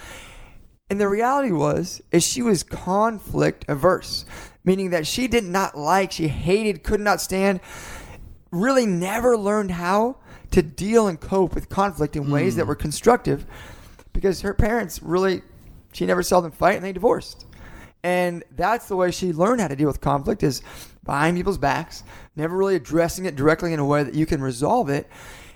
And 0.89 0.99
the 0.99 1.07
reality 1.07 1.51
was, 1.51 2.01
is 2.11 2.23
she 2.23 2.41
was 2.41 2.63
conflict 2.63 3.65
averse, 3.67 4.25
meaning 4.63 4.89
that 4.89 5.07
she 5.07 5.27
did 5.27 5.45
not 5.45 5.77
like, 5.77 6.11
she 6.11 6.27
hated, 6.27 6.83
could 6.83 6.99
not 6.99 7.21
stand, 7.21 7.61
really 8.51 8.85
never 8.85 9.37
learned 9.37 9.71
how 9.71 10.17
to 10.51 10.61
deal 10.61 11.07
and 11.07 11.19
cope 11.19 11.55
with 11.55 11.69
conflict 11.69 12.15
in 12.15 12.29
ways 12.29 12.57
that 12.57 12.63
hmm. 12.63 12.69
were 12.69 12.75
constructive 12.75 13.45
because 14.13 14.41
her 14.41 14.53
parents 14.53 15.01
really, 15.01 15.41
she 15.93 16.05
never 16.05 16.21
saw 16.21 16.41
them 16.41 16.51
fight 16.51 16.75
and 16.75 16.83
they 16.83 16.91
divorced. 16.91 17.45
And 18.03 18.43
that's 18.55 18.87
the 18.87 18.95
way 18.95 19.11
she 19.11 19.33
learned 19.33 19.61
how 19.61 19.67
to 19.67 19.75
deal 19.75 19.87
with 19.87 20.01
conflict 20.01 20.43
is 20.43 20.61
behind 21.03 21.37
people's 21.37 21.57
backs, 21.57 22.03
never 22.35 22.55
really 22.55 22.75
addressing 22.75 23.25
it 23.25 23.35
directly 23.35 23.73
in 23.73 23.79
a 23.79 23.85
way 23.85 24.03
that 24.03 24.13
you 24.13 24.25
can 24.25 24.41
resolve 24.41 24.89
it. 24.89 25.07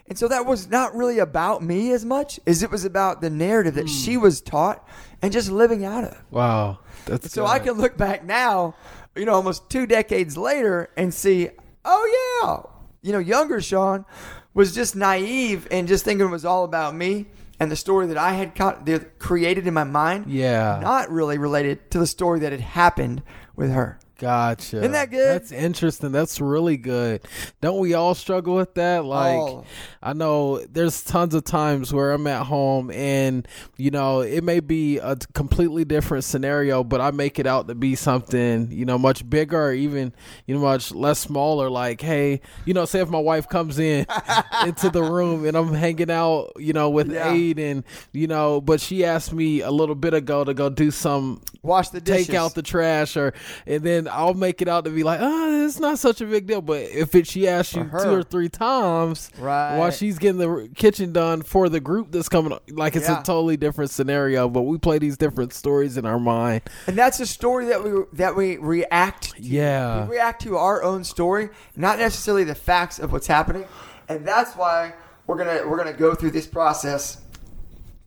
And 0.07 0.17
so 0.17 0.27
that 0.27 0.45
was 0.45 0.69
not 0.69 0.95
really 0.95 1.17
about 1.17 1.63
me 1.63 1.91
as 1.91 2.05
much 2.05 2.39
as 2.45 2.61
it 2.61 2.69
was 2.69 2.85
about 2.85 3.21
the 3.21 3.29
narrative 3.29 3.73
that 3.75 3.89
she 3.89 4.15
hmm. 4.15 4.21
was 4.21 4.39
taught 4.39 4.87
and 5.21 5.33
just 5.33 5.49
living 5.49 5.83
out 5.83 6.03
of. 6.03 6.23
Wow. 6.29 6.79
That's 7.05 7.31
So 7.31 7.45
I 7.45 7.59
can 7.59 7.73
look 7.73 7.97
back 7.97 8.23
now, 8.23 8.75
you 9.15 9.25
know, 9.25 9.33
almost 9.33 9.69
two 9.69 9.87
decades 9.87 10.37
later 10.37 10.89
and 10.95 11.11
see, 11.13 11.49
oh 11.83 12.41
yeah, 12.43 12.71
you 13.01 13.11
know, 13.11 13.19
younger 13.19 13.61
Sean 13.61 14.05
was 14.53 14.75
just 14.75 14.95
naive 14.95 15.67
and 15.71 15.87
just 15.87 16.05
thinking 16.05 16.27
it 16.27 16.31
was 16.31 16.45
all 16.45 16.63
about 16.63 16.95
me 16.95 17.25
and 17.59 17.71
the 17.71 17.75
story 17.75 18.07
that 18.07 18.17
I 18.17 18.33
had 18.33 18.55
co- 18.55 18.99
created 19.19 19.67
in 19.67 19.73
my 19.73 19.83
mind. 19.83 20.25
Yeah. 20.27 20.79
Not 20.81 21.09
really 21.09 21.37
related 21.37 21.89
to 21.91 21.99
the 21.99 22.07
story 22.07 22.39
that 22.39 22.51
had 22.51 22.61
happened 22.61 23.21
with 23.55 23.71
her. 23.71 23.99
Gotcha. 24.17 24.77
Isn't 24.77 24.93
that 24.93 25.11
good? 25.11 25.27
That's 25.41 25.51
interesting. 25.51 26.11
That's 26.11 26.39
really 26.39 26.77
good. 26.77 27.21
Don't 27.61 27.79
we 27.79 27.93
all 27.93 28.15
struggle 28.15 28.55
with 28.55 28.73
that? 28.75 29.03
Like, 29.03 29.35
All. 29.37 29.65
I 30.01 30.13
know 30.13 30.59
there's 30.65 31.03
tons 31.03 31.33
of 31.33 31.43
times 31.43 31.93
where 31.93 32.11
I'm 32.13 32.25
at 32.27 32.43
home 32.45 32.91
and, 32.91 33.45
you 33.77 33.91
know, 33.91 34.21
it 34.21 34.43
may 34.43 34.59
be 34.61 34.99
a 34.99 35.17
completely 35.33 35.83
different 35.83 36.23
scenario, 36.23 36.83
but 36.83 37.01
I 37.01 37.11
make 37.11 37.39
it 37.39 37.47
out 37.47 37.67
to 37.67 37.75
be 37.75 37.95
something, 37.95 38.71
you 38.71 38.85
know, 38.85 38.97
much 38.97 39.29
bigger 39.29 39.61
or 39.61 39.73
even, 39.73 40.13
you 40.45 40.55
know, 40.55 40.61
much 40.61 40.93
less 40.93 41.19
smaller. 41.19 41.69
Like, 41.69 41.99
hey, 42.01 42.39
you 42.65 42.73
know, 42.73 42.85
say 42.85 43.01
if 43.01 43.09
my 43.09 43.19
wife 43.19 43.49
comes 43.49 43.79
in 43.79 44.05
into 44.65 44.89
the 44.89 45.03
room 45.03 45.45
and 45.45 45.57
I'm 45.57 45.73
hanging 45.73 46.11
out, 46.11 46.53
you 46.57 46.71
know, 46.73 46.89
with 46.89 47.11
Yeah. 47.11 47.33
Aid 47.33 47.59
and, 47.59 47.83
you 48.13 48.27
know, 48.27 48.61
but 48.61 48.79
she 48.79 49.03
asked 49.03 49.33
me 49.33 49.61
a 49.61 49.71
little 49.71 49.95
bit 49.95 50.13
ago 50.13 50.43
to 50.45 50.53
go 50.53 50.69
do 50.69 50.89
some 50.91 51.41
Wash 51.63 51.89
the 51.89 51.99
dishes. 51.99 52.27
take 52.27 52.35
out 52.35 52.53
the 52.55 52.61
trash 52.61 53.17
or 53.17 53.33
and 53.65 53.83
then 53.83 54.04
I'll 54.07 54.33
make 54.33 54.61
it 54.61 54.67
out 54.67 54.85
to 54.85 54.91
be 54.91 55.03
like, 55.03 55.19
oh, 55.21 55.65
it's 55.65 55.79
not 55.79 55.99
such 55.99 56.21
a 56.21 56.25
big 56.25 56.47
deal. 56.47 56.61
But 56.61 56.81
if 56.83 57.15
it, 57.15 57.27
she 57.27 57.47
asks 57.47 57.75
you 57.75 57.83
two 57.83 58.09
or 58.13 58.23
three 58.23 58.49
times 58.49 59.29
Right. 59.39 59.77
while 59.77 59.91
she's 59.91 60.17
getting 60.19 60.37
the 60.39 60.69
kitchen 60.75 61.11
done 61.13 61.41
for 61.41 61.69
the 61.69 61.79
group 61.79 62.11
that's 62.11 62.29
coming, 62.29 62.51
up, 62.53 62.63
like 62.69 62.95
it's 62.95 63.07
Yeah. 63.09 63.21
a 63.21 63.23
totally 63.23 63.57
different 63.57 63.91
scenario. 63.91 64.47
But 64.49 64.63
we 64.63 64.77
play 64.77 64.99
these 64.99 65.17
different 65.17 65.53
stories 65.53 65.97
in 65.97 66.05
our 66.05 66.19
mind. 66.19 66.61
And 66.87 66.97
that's 66.97 67.19
a 67.19 67.25
story 67.25 67.65
that 67.65 67.83
we 67.83 67.91
that 68.13 68.35
we 68.35 68.57
react 68.57 69.35
to. 69.35 69.41
Yeah. 69.41 70.05
We 70.07 70.15
react 70.15 70.41
to 70.43 70.57
our 70.57 70.83
own 70.83 71.03
story, 71.03 71.49
not 71.75 71.99
necessarily 71.99 72.43
the 72.43 72.55
facts 72.55 72.99
of 72.99 73.11
what's 73.11 73.27
happening. 73.27 73.65
And 74.07 74.25
that's 74.27 74.55
why 74.55 74.93
we're 75.27 75.37
gonna 75.37 75.67
we're 75.67 75.77
gonna 75.77 75.93
go 75.93 76.13
through 76.13 76.31
this 76.31 76.45
process. 76.47 77.17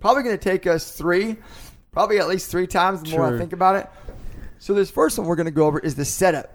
Probably 0.00 0.22
gonna 0.22 0.38
take 0.38 0.66
us 0.66 0.92
three, 0.92 1.36
probably 1.90 2.18
at 2.18 2.28
least 2.28 2.50
three 2.50 2.66
times 2.68 3.02
the 3.02 3.10
more 3.10 3.34
I 3.34 3.38
think 3.38 3.52
about 3.52 3.74
it. 3.76 3.88
So 4.58 4.74
this 4.74 4.90
first 4.90 5.18
one 5.18 5.26
we're 5.26 5.36
gonna 5.36 5.50
go 5.50 5.66
over 5.66 5.78
is 5.78 5.94
the 5.94 6.04
setup. 6.04 6.54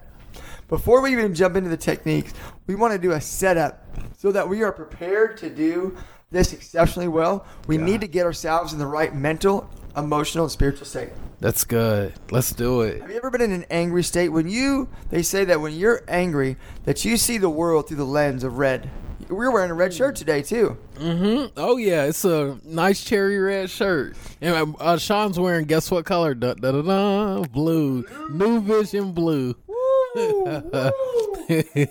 Before 0.67 1.01
we 1.01 1.11
even 1.11 1.35
jump 1.35 1.55
into 1.55 1.69
the 1.69 1.77
techniques, 1.77 2.33
we 2.67 2.75
want 2.75 2.93
to 2.93 2.99
do 2.99 3.11
a 3.11 3.21
setup 3.21 3.85
so 4.17 4.31
that 4.31 4.47
we 4.47 4.63
are 4.63 4.71
prepared 4.71 5.37
to 5.37 5.49
do 5.49 5.95
this 6.31 6.51
exceptionally 6.51 7.07
well. 7.07 7.45
We 7.67 7.77
need 7.77 8.01
to 8.01 8.07
get 8.07 8.25
ourselves 8.25 8.73
in 8.73 8.79
the 8.79 8.87
right 8.87 9.13
mental, 9.13 9.69
emotional, 9.95 10.45
and 10.45 10.51
spiritual 10.51 10.87
state. 10.87 11.09
That's 11.39 11.63
good. 11.63 12.13
Let's 12.31 12.53
do 12.53 12.81
it. 12.81 13.01
Have 13.01 13.11
you 13.11 13.17
ever 13.17 13.29
been 13.29 13.41
in 13.41 13.51
an 13.51 13.65
angry 13.69 14.01
state? 14.01 14.29
When 14.29 14.47
you, 14.47 14.89
they 15.09 15.21
say 15.21 15.43
that 15.45 15.61
when 15.61 15.73
you're 15.73 16.01
angry, 16.07 16.57
that 16.85 17.05
you 17.05 17.17
see 17.17 17.37
the 17.37 17.49
world 17.49 17.87
through 17.87 17.97
the 17.97 18.05
lens 18.05 18.43
of 18.43 18.57
red. 18.57 18.89
We're 19.33 19.51
wearing 19.51 19.71
a 19.71 19.73
red 19.73 19.93
shirt 19.93 20.15
today 20.15 20.41
too. 20.41 20.77
Mm-hmm. 20.95 21.53
Oh 21.57 21.77
yeah, 21.77 22.03
it's 22.05 22.23
a 22.25 22.59
nice 22.63 23.03
cherry 23.03 23.39
red 23.39 23.69
shirt. 23.69 24.15
And 24.41 24.55
um, 24.55 24.75
uh, 24.79 24.97
Sean's 24.97 25.39
wearing 25.39 25.65
guess 25.65 25.89
what 25.89 26.05
color? 26.05 26.33
Da, 26.33 26.53
da, 26.53 26.71
da, 26.71 26.81
da, 26.81 27.43
blue. 27.43 28.05
New 28.29 28.61
Vision 28.61 29.11
blue. 29.11 29.55
Woo! 29.67 30.43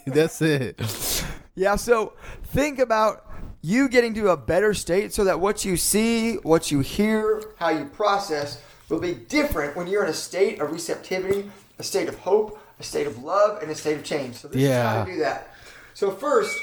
That's 0.06 0.40
it. 0.42 1.24
Yeah, 1.54 1.76
so 1.76 2.14
think 2.44 2.78
about 2.78 3.26
you 3.60 3.88
getting 3.88 4.14
to 4.14 4.28
a 4.28 4.36
better 4.36 4.74
state 4.74 5.12
so 5.12 5.24
that 5.24 5.40
what 5.40 5.64
you 5.64 5.76
see, 5.76 6.36
what 6.36 6.70
you 6.70 6.80
hear, 6.80 7.42
how 7.56 7.68
you 7.68 7.84
process 7.86 8.62
will 8.88 9.00
be 9.00 9.14
different 9.14 9.76
when 9.76 9.86
you're 9.86 10.04
in 10.04 10.10
a 10.10 10.14
state 10.14 10.60
of 10.60 10.72
receptivity, 10.72 11.50
a 11.78 11.82
state 11.82 12.08
of 12.08 12.18
hope, 12.18 12.58
a 12.78 12.82
state 12.82 13.06
of 13.06 13.22
love, 13.22 13.62
and 13.62 13.70
a 13.70 13.74
state 13.74 13.96
of 13.96 14.04
change. 14.04 14.36
So 14.36 14.48
this 14.48 14.62
is 14.62 14.70
how 14.70 15.04
to 15.04 15.10
do 15.12 15.18
that. 15.20 15.54
So 15.94 16.10
first, 16.10 16.58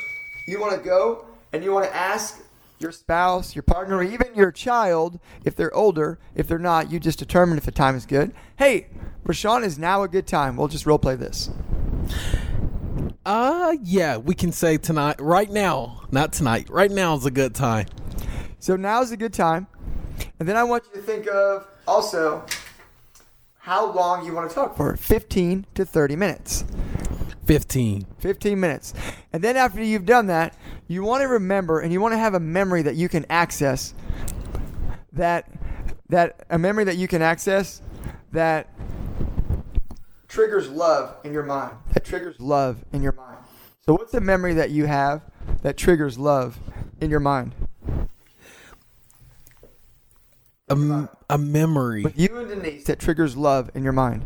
you 0.46 0.60
want 0.60 0.74
to 0.74 0.80
go 0.80 1.26
and 1.54 1.64
you 1.64 1.72
want 1.72 1.86
to 1.86 1.96
ask 1.96 2.44
your 2.80 2.92
spouse, 2.92 3.56
your 3.56 3.64
partner, 3.64 3.98
or 3.98 4.04
even 4.04 4.34
your 4.36 4.52
child, 4.52 5.20
if 5.44 5.56
they're 5.56 5.74
older. 5.74 6.18
If 6.34 6.48
they're 6.48 6.58
not, 6.58 6.90
you 6.92 7.00
just 7.00 7.20
determine 7.20 7.58
if 7.58 7.66
the 7.66 7.72
time 7.72 7.96
is 7.96 8.06
good. 8.06 8.34
Hey, 8.58 8.88
Rashawn, 9.26 9.64
is 9.64 9.78
now 9.78 10.04
a 10.04 10.08
good 10.08 10.26
time? 10.26 10.56
We'll 10.56 10.70
just 10.70 10.86
role 10.86 11.00
play 11.00 11.16
this. 11.16 11.50
Uh 13.26 13.76
yeah, 13.84 14.18
we 14.18 14.34
can 14.34 14.52
say 14.52 14.78
tonight 14.78 15.18
right 15.20 15.50
now, 15.50 16.02
not 16.10 16.34
tonight. 16.34 16.70
Right 16.70 16.90
now 16.90 17.16
is 17.16 17.26
a 17.26 17.32
good 17.32 17.54
time. 17.54 17.88
So 18.60 18.76
now 18.76 19.02
is 19.02 19.12
a 19.12 19.18
good 19.18 19.34
time. 19.34 19.68
And 20.40 20.48
then 20.48 20.56
I 20.56 20.64
want 20.64 20.84
you 20.88 21.02
to 21.02 21.06
think 21.06 21.28
of 21.28 21.68
also 21.88 22.46
how 23.60 23.92
long 23.92 24.26
you 24.26 24.34
want 24.34 24.50
to 24.50 24.56
talk 24.56 24.76
for 24.76 24.96
15 24.96 25.66
to 25.76 25.86
30 25.86 26.16
minutes. 26.16 26.64
15. 27.50 28.06
15 28.20 28.60
minutes. 28.60 28.94
And 29.34 29.44
then 29.44 29.58
after 29.58 29.82
you've 29.84 30.06
done 30.06 30.28
that, 30.28 30.56
you 30.88 31.02
want 31.02 31.24
to 31.24 31.28
remember 31.28 31.80
and 31.80 31.92
you 31.92 32.00
want 32.00 32.12
to 32.14 32.18
have 32.20 32.36
a 32.36 32.40
memory 32.40 32.84
that 32.84 32.96
you 32.96 33.10
can 33.10 33.26
access 33.28 33.96
that 35.14 35.50
that 36.10 36.46
a 36.52 36.60
memory 36.60 36.84
that 36.84 36.98
you 36.98 37.08
can 37.08 37.24
access 37.24 37.82
that 38.34 38.70
triggers 40.28 40.70
love 40.70 41.16
in 41.24 41.34
your 41.34 41.42
mind. 41.42 41.76
That 41.94 42.06
triggers 42.06 42.40
love 42.40 42.86
in 42.94 43.02
your 43.02 43.14
mind. 43.14 43.40
So 43.82 43.94
what's 43.94 44.12
the 44.12 44.22
memory 44.22 44.54
that 44.54 44.70
you 44.70 44.86
have 44.86 45.24
that 45.64 45.76
triggers 45.76 46.20
love 46.20 46.60
in 47.02 47.10
your 47.10 47.20
mind? 47.20 47.56
A, 50.70 50.74
m- 50.74 51.10
a 51.28 51.40
memory. 51.40 52.04
With 52.04 52.20
you 52.20 52.38
and 52.38 52.48
Denise 52.48 52.84
that 52.84 53.00
triggers 53.00 53.36
love 53.36 53.72
in 53.74 53.84
your 53.84 53.94
mind. 53.94 54.24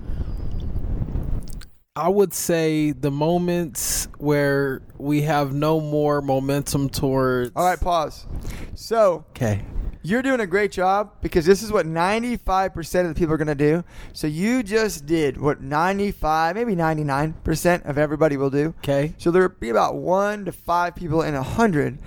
I 1.95 2.09
would 2.09 2.33
say 2.33 2.91
the 2.91 3.12
moments 3.12 4.07
where 4.17 4.81
we 4.97 5.21
have 5.21 5.53
no 5.53 5.79
more 5.79 6.23
momentum 6.23 6.89
towards 6.89 7.51
All 7.55 7.63
right, 7.63 7.79
pause. 7.79 8.25
So 8.73 9.25
Okay. 9.35 9.63
you're 10.01 10.23
doing 10.23 10.39
a 10.39 10.47
great 10.47 10.71
job 10.71 11.12
because 11.21 11.45
this 11.45 11.62
is 11.62 11.71
what 11.71 11.85
95% 11.85 13.01
of 13.01 13.09
the 13.09 13.13
people 13.13 13.31
are 13.35 13.38
going 13.38 13.45
to 13.47 13.53
do. 13.53 13.83
So 14.12 14.25
you 14.25 14.63
just 14.63 15.05
did 15.05 15.39
what 15.39 15.62
95, 15.62 16.55
maybe 16.55 16.75
99% 16.75 17.85
of 17.88 18.00
everybody 18.00 18.38
will 18.38 18.50
do. 18.50 18.73
Okay. 18.79 19.13
So 19.19 19.29
there'll 19.29 19.50
be 19.50 19.69
about 19.69 19.93
one 19.93 20.45
to 20.45 20.51
five 20.51 20.95
people 20.95 21.21
in 21.21 21.35
a 21.35 21.43
hundred 21.43 22.00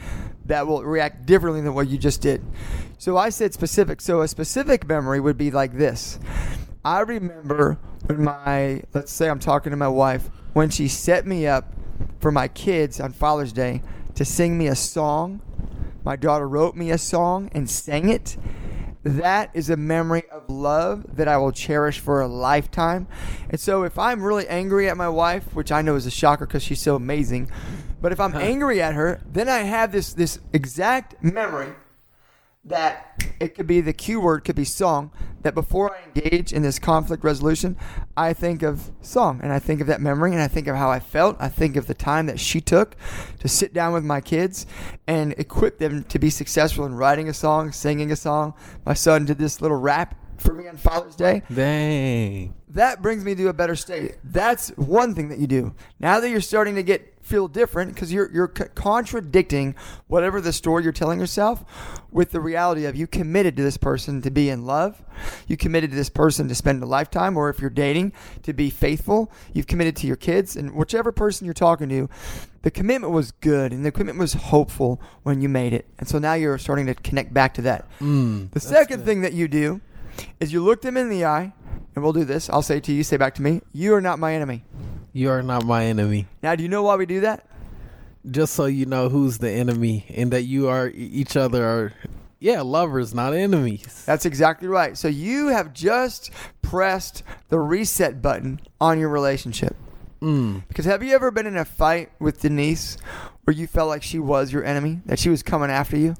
that 0.47 0.67
will 0.67 0.83
react 0.83 1.27
differently 1.27 1.61
than 1.61 1.75
what 1.75 1.87
you 1.87 1.97
just 1.97 2.21
did. 2.21 2.43
So 2.99 3.17
I 3.17 3.29
said 3.29 3.55
specific. 3.55 4.01
So 4.01 4.23
a 4.23 4.27
specific 4.27 4.89
memory 4.89 5.21
would 5.21 5.39
be 5.39 5.53
like 5.53 5.79
this. 5.79 6.19
I 6.87 7.01
remember 7.01 7.79
when 8.05 8.23
my, 8.23 8.85
let's 8.95 9.11
say 9.11 9.29
I'm 9.29 9.41
talking 9.41 9.71
to 9.71 9.77
my 9.77 9.89
wife, 9.89 10.31
when 10.53 10.71
she 10.71 10.87
set 10.87 11.27
me 11.27 11.45
up 11.45 11.73
for 12.21 12.31
my 12.31 12.47
kids 12.47 13.01
on 13.01 13.13
Father's 13.13 13.53
Day 13.53 13.83
to 14.15 14.25
sing 14.25 14.57
me 14.57 14.69
a 14.69 14.77
song. 14.77 15.41
My 16.05 16.15
daughter 16.15 16.49
wrote 16.49 16.77
me 16.77 16.93
a 16.93 16.99
song 16.99 17.51
and 17.53 17.69
sang 17.69 18.09
it. 18.09 18.37
That 19.03 19.51
is 19.53 19.69
a 19.69 19.77
memory 19.77 20.31
of 20.31 20.49
love 20.49 21.17
that 21.17 21.27
I 21.27 21.39
will 21.39 21.51
cherish 21.51 21.99
for 21.99 22.21
a 22.21 22.29
lifetime. 22.29 23.09
And 23.51 23.59
so 23.59 23.83
if 23.83 23.99
I'm 23.99 24.23
really 24.23 24.47
angry 24.47 24.89
at 24.89 24.97
my 24.97 25.09
wife, 25.09 25.57
which 25.57 25.73
I 25.73 25.83
know 25.83 25.97
is 25.97 26.07
a 26.07 26.11
shocker 26.13 26.47
because 26.47 26.63
she's 26.63 26.81
so 26.81 26.95
amazing, 26.95 27.51
but 28.01 28.13
if 28.13 28.21
I'm 28.21 28.37
angry 28.37 28.81
at 28.81 28.95
her, 28.95 29.21
then 29.29 29.49
I 29.49 29.59
have 29.65 29.91
this 29.91 30.13
this 30.13 30.39
exact 30.53 31.21
memory 31.21 31.75
that 32.67 33.25
it 33.39 33.55
could 33.55 33.67
be 33.67 33.81
the 33.81 33.93
Q 33.93 34.21
word, 34.21 34.45
could 34.45 34.57
be 34.57 34.65
song. 34.65 35.11
That 35.43 35.55
before 35.55 35.95
I 35.95 36.03
engage 36.03 36.53
in 36.53 36.63
this 36.63 36.81
conflict 36.81 37.23
resolution, 37.23 37.77
I 38.17 38.33
think 38.33 38.65
of 38.65 38.91
song 39.01 39.39
and 39.43 39.53
I 39.53 39.61
think 39.61 39.81
of 39.81 39.87
that 39.87 40.01
memory 40.01 40.33
and 40.33 40.43
I 40.43 40.49
think 40.49 40.67
of 40.67 40.75
how 40.75 40.91
I 40.91 40.99
felt. 40.99 41.37
I 41.39 41.49
think 41.49 41.77
of 41.77 41.87
the 41.87 41.95
time 41.95 42.27
that 42.27 42.41
she 42.41 42.61
took 42.61 42.97
to 43.39 43.47
sit 43.47 43.73
down 43.73 43.93
with 43.93 44.05
my 44.05 44.21
kids 44.21 44.67
and 45.07 45.35
equip 45.39 45.79
them 45.79 46.03
to 46.05 46.19
be 46.19 46.31
successful 46.31 46.85
in 46.85 46.95
writing 46.95 47.29
a 47.29 47.35
song, 47.35 47.71
singing 47.71 48.11
a 48.11 48.17
song. 48.17 48.55
My 48.85 48.95
son 48.95 49.25
did 49.25 49.39
this 49.39 49.61
little 49.61 49.77
rap 49.77 50.17
for 50.39 50.53
me 50.53 50.69
on 50.69 50.77
Father's 50.77 51.17
Day 51.17 51.43
Dang. 51.53 52.55
that 52.71 53.03
brings 53.03 53.25
me 53.25 53.35
to 53.35 53.49
a 53.49 53.53
better 53.53 53.77
state. 53.77 54.17
That's 54.25 54.69
one 54.71 55.15
thing 55.15 55.29
that 55.31 55.39
you 55.39 55.47
do. 55.47 55.75
Now 56.01 56.21
that 56.21 56.29
you're 56.31 56.41
starting 56.41 56.75
to 56.77 56.83
get 56.83 57.13
feel 57.23 57.49
different 57.49 57.93
because 57.93 58.13
you're 58.13 58.31
you're 58.33 58.53
c- 58.57 58.65
contradicting 58.77 59.75
whatever 60.07 60.41
the 60.41 60.53
story 60.53 60.85
you're 60.85 60.93
telling 60.93 61.19
yourself 61.19 61.65
with 62.13 62.31
the 62.31 62.41
reality 62.41 62.85
of 62.85 62.95
you 62.95 63.07
committed 63.07 63.57
to 63.57 63.63
this 63.65 63.77
person 63.77 64.23
to 64.23 64.31
be 64.31 64.49
in 64.49 64.65
love. 64.65 65.03
You 65.49 65.57
committed 65.57 65.91
to 65.91 65.97
this 65.97 66.09
person 66.09 66.47
to 66.49 66.55
spend 66.55 66.83
a 66.83 66.87
lifetime 66.87 67.37
or 67.37 67.49
if 67.51 67.59
you're 67.61 67.69
dating 67.71 68.13
to 68.45 68.53
be 68.53 68.71
faithful. 68.71 69.33
You've 69.53 69.67
committed 69.67 69.97
to 69.97 70.07
your 70.07 70.17
kids 70.17 70.55
and 70.57 70.75
whichever 70.75 71.11
person 71.11 71.45
you're 71.47 71.55
talking 71.55 71.89
to, 71.89 72.09
the 72.63 72.71
commitment 72.71 73.13
was 73.13 73.33
good 73.33 73.73
and 73.73 73.85
the 73.85 73.91
commitment 73.91 74.19
was 74.21 74.35
hopeful 74.35 75.01
when 75.25 75.41
you 75.41 75.49
made 75.49 75.73
it. 75.73 75.87
And 75.99 76.07
so 76.09 76.19
now 76.21 76.35
you're 76.35 76.59
starting 76.59 76.87
to 76.87 76.95
connect 76.95 77.35
back 77.35 77.55
to 77.55 77.63
that. 77.63 77.87
Mm, 78.01 78.51
The 78.53 78.61
second 78.61 79.05
thing 79.05 79.23
that 79.23 79.33
you 79.33 79.49
do 79.49 79.81
is 80.41 80.53
you 80.53 80.63
look 80.63 80.83
them 80.83 80.97
in 80.97 81.09
the 81.09 81.25
eye, 81.25 81.53
and 81.95 82.05
we'll 82.05 82.13
do 82.13 82.25
this. 82.25 82.51
I'll 82.51 82.63
say 82.63 82.81
to 82.81 82.93
you, 82.93 83.03
say 83.03 83.17
back 83.17 83.35
to 83.37 83.43
me, 83.43 83.63
you 83.73 83.95
are 83.95 84.01
not 84.01 84.19
my 84.19 84.35
enemy. 84.35 84.65
You 85.13 85.31
are 85.31 85.43
not 85.43 85.65
my 85.65 85.85
enemy. 85.87 86.27
Now, 86.43 86.55
do 86.55 86.63
you 86.63 86.69
know 86.69 86.83
why 86.83 86.97
we 86.97 87.07
do 87.07 87.21
that? 87.21 87.47
Just 88.31 88.55
so 88.55 88.67
you 88.67 88.87
know 88.87 89.09
who's 89.09 89.39
the 89.39 89.51
enemy 89.51 90.05
and 90.15 90.31
that 90.33 90.43
you 90.43 90.69
are 90.69 90.89
each 90.89 91.37
other 91.37 91.65
are, 91.65 91.93
yeah, 92.39 92.61
lovers, 92.61 93.15
not 93.15 93.33
enemies. 93.33 94.05
That's 94.05 94.27
exactly 94.27 94.69
right. 94.69 94.99
So 94.99 95.09
you 95.09 95.49
have 95.49 95.73
just 95.73 96.31
pressed 96.61 97.23
the 97.49 97.59
reset 97.59 98.21
button 98.21 98.61
on 98.81 98.99
your 98.99 99.09
relationship. 99.09 99.75
Mm. 100.21 100.67
Because 100.69 100.85
have 100.85 101.03
you 101.03 101.15
ever 101.15 101.31
been 101.31 101.47
in 101.47 101.57
a 101.57 101.65
fight 101.65 102.11
with 102.19 102.41
Denise 102.41 102.99
where 103.45 103.55
you 103.55 103.67
felt 103.67 103.89
like 103.89 104.03
she 104.03 104.19
was 104.19 104.53
your 104.53 104.65
enemy, 104.65 105.01
that 105.07 105.19
she 105.19 105.29
was 105.29 105.43
coming 105.43 105.71
after 105.71 105.97
you? 105.97 106.17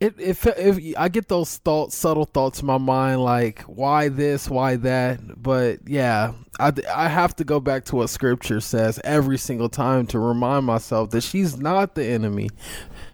It, 0.00 0.18
if 0.18 0.46
if 0.46 0.94
I 0.96 1.08
get 1.10 1.28
those 1.28 1.58
thoughts, 1.58 1.94
subtle 1.94 2.24
thoughts 2.24 2.60
in 2.60 2.66
my 2.66 2.78
mind, 2.78 3.22
like 3.22 3.60
why 3.62 4.08
this, 4.08 4.48
why 4.48 4.76
that, 4.76 5.42
but 5.42 5.86
yeah, 5.86 6.32
I 6.58 6.72
I 6.94 7.08
have 7.08 7.36
to 7.36 7.44
go 7.44 7.60
back 7.60 7.84
to 7.86 7.96
what 7.96 8.08
Scripture 8.08 8.60
says 8.60 8.98
every 9.04 9.36
single 9.36 9.68
time 9.68 10.06
to 10.08 10.18
remind 10.18 10.64
myself 10.64 11.10
that 11.10 11.20
she's 11.20 11.58
not 11.58 11.94
the 11.94 12.04
enemy, 12.06 12.48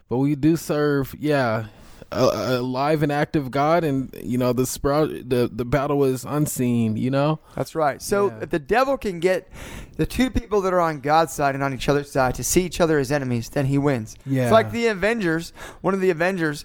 but 0.09 0.19
we 0.19 0.37
do 0.37 0.57
serve, 0.57 1.13
yeah, 1.19 1.67
a, 2.13 2.25
a 2.59 2.63
live 2.63 3.03
and 3.03 3.11
active 3.11 3.51
God, 3.51 3.85
and 3.85 4.15
you 4.23 4.39
know 4.39 4.53
the 4.53 4.67
sprout, 4.67 5.09
the 5.11 5.51
the 5.53 5.65
battle 5.65 6.05
is 6.05 6.25
unseen, 6.25 6.97
you 6.97 7.11
know. 7.11 7.41
That's 7.55 7.75
right. 7.75 8.01
So 8.01 8.29
Yeah. 8.29 8.45
the 8.47 8.59
devil 8.59 8.97
can 8.97 9.21
get 9.21 9.49
the 9.97 10.07
two 10.07 10.31
people 10.31 10.61
that 10.63 10.73
are 10.73 10.81
on 10.81 11.01
God's 11.01 11.33
side 11.33 11.55
and 11.55 11.65
on 11.65 11.75
each 11.75 11.89
other's 11.89 12.11
side 12.11 12.35
to 12.37 12.45
see 12.45 12.63
each 12.63 12.81
other 12.81 12.99
as 12.99 13.11
enemies, 13.11 13.49
then 13.49 13.67
he 13.67 13.79
wins. 13.79 14.17
Yeah. 14.25 14.45
It's 14.45 14.53
like 14.53 14.71
the 14.73 14.87
Avengers. 14.87 15.53
One 15.81 15.95
of 15.95 16.01
the 16.01 16.11
Avengers, 16.11 16.65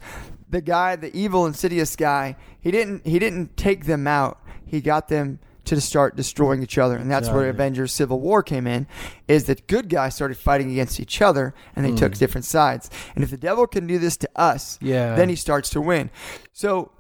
the 0.49 0.61
guy, 0.61 0.95
the 0.95 1.15
evil, 1.17 1.45
insidious 1.45 1.95
guy. 1.95 2.35
He 2.59 2.69
didn't. 2.71 3.05
He 3.05 3.17
didn't 3.19 3.57
take 3.57 3.85
them 3.85 4.05
out. 4.07 4.39
He 4.65 4.79
got 4.81 5.07
them 5.09 5.39
to 5.75 5.81
start 5.81 6.15
destroying 6.15 6.61
each 6.63 6.77
other, 6.77 6.95
and 6.97 7.09
that's 7.09 7.29
where. 7.29 7.49
Avengers: 7.49 7.91
Civil 7.91 8.19
War 8.19 8.41
came 8.43 8.65
in. 8.67 8.87
Is 9.27 9.45
that 9.45 9.67
good 9.67 9.89
guys 9.89 10.15
started 10.15 10.37
fighting 10.37 10.71
against 10.71 10.99
each 10.99 11.21
other, 11.21 11.53
and 11.75 11.85
they 11.85 11.89
Hmm. 11.89 11.95
took 11.97 12.13
different 12.15 12.45
sides. 12.45 12.89
And 13.15 13.23
if 13.23 13.29
the 13.31 13.37
devil 13.37 13.67
can 13.67 13.87
do 13.87 13.97
this 13.99 14.15
to 14.17 14.29
us, 14.35 14.77
Yeah. 14.81 15.15
then 15.15 15.29
he 15.29 15.35
starts 15.35 15.69
to 15.71 15.81
win. 15.81 16.09
So 16.53 16.91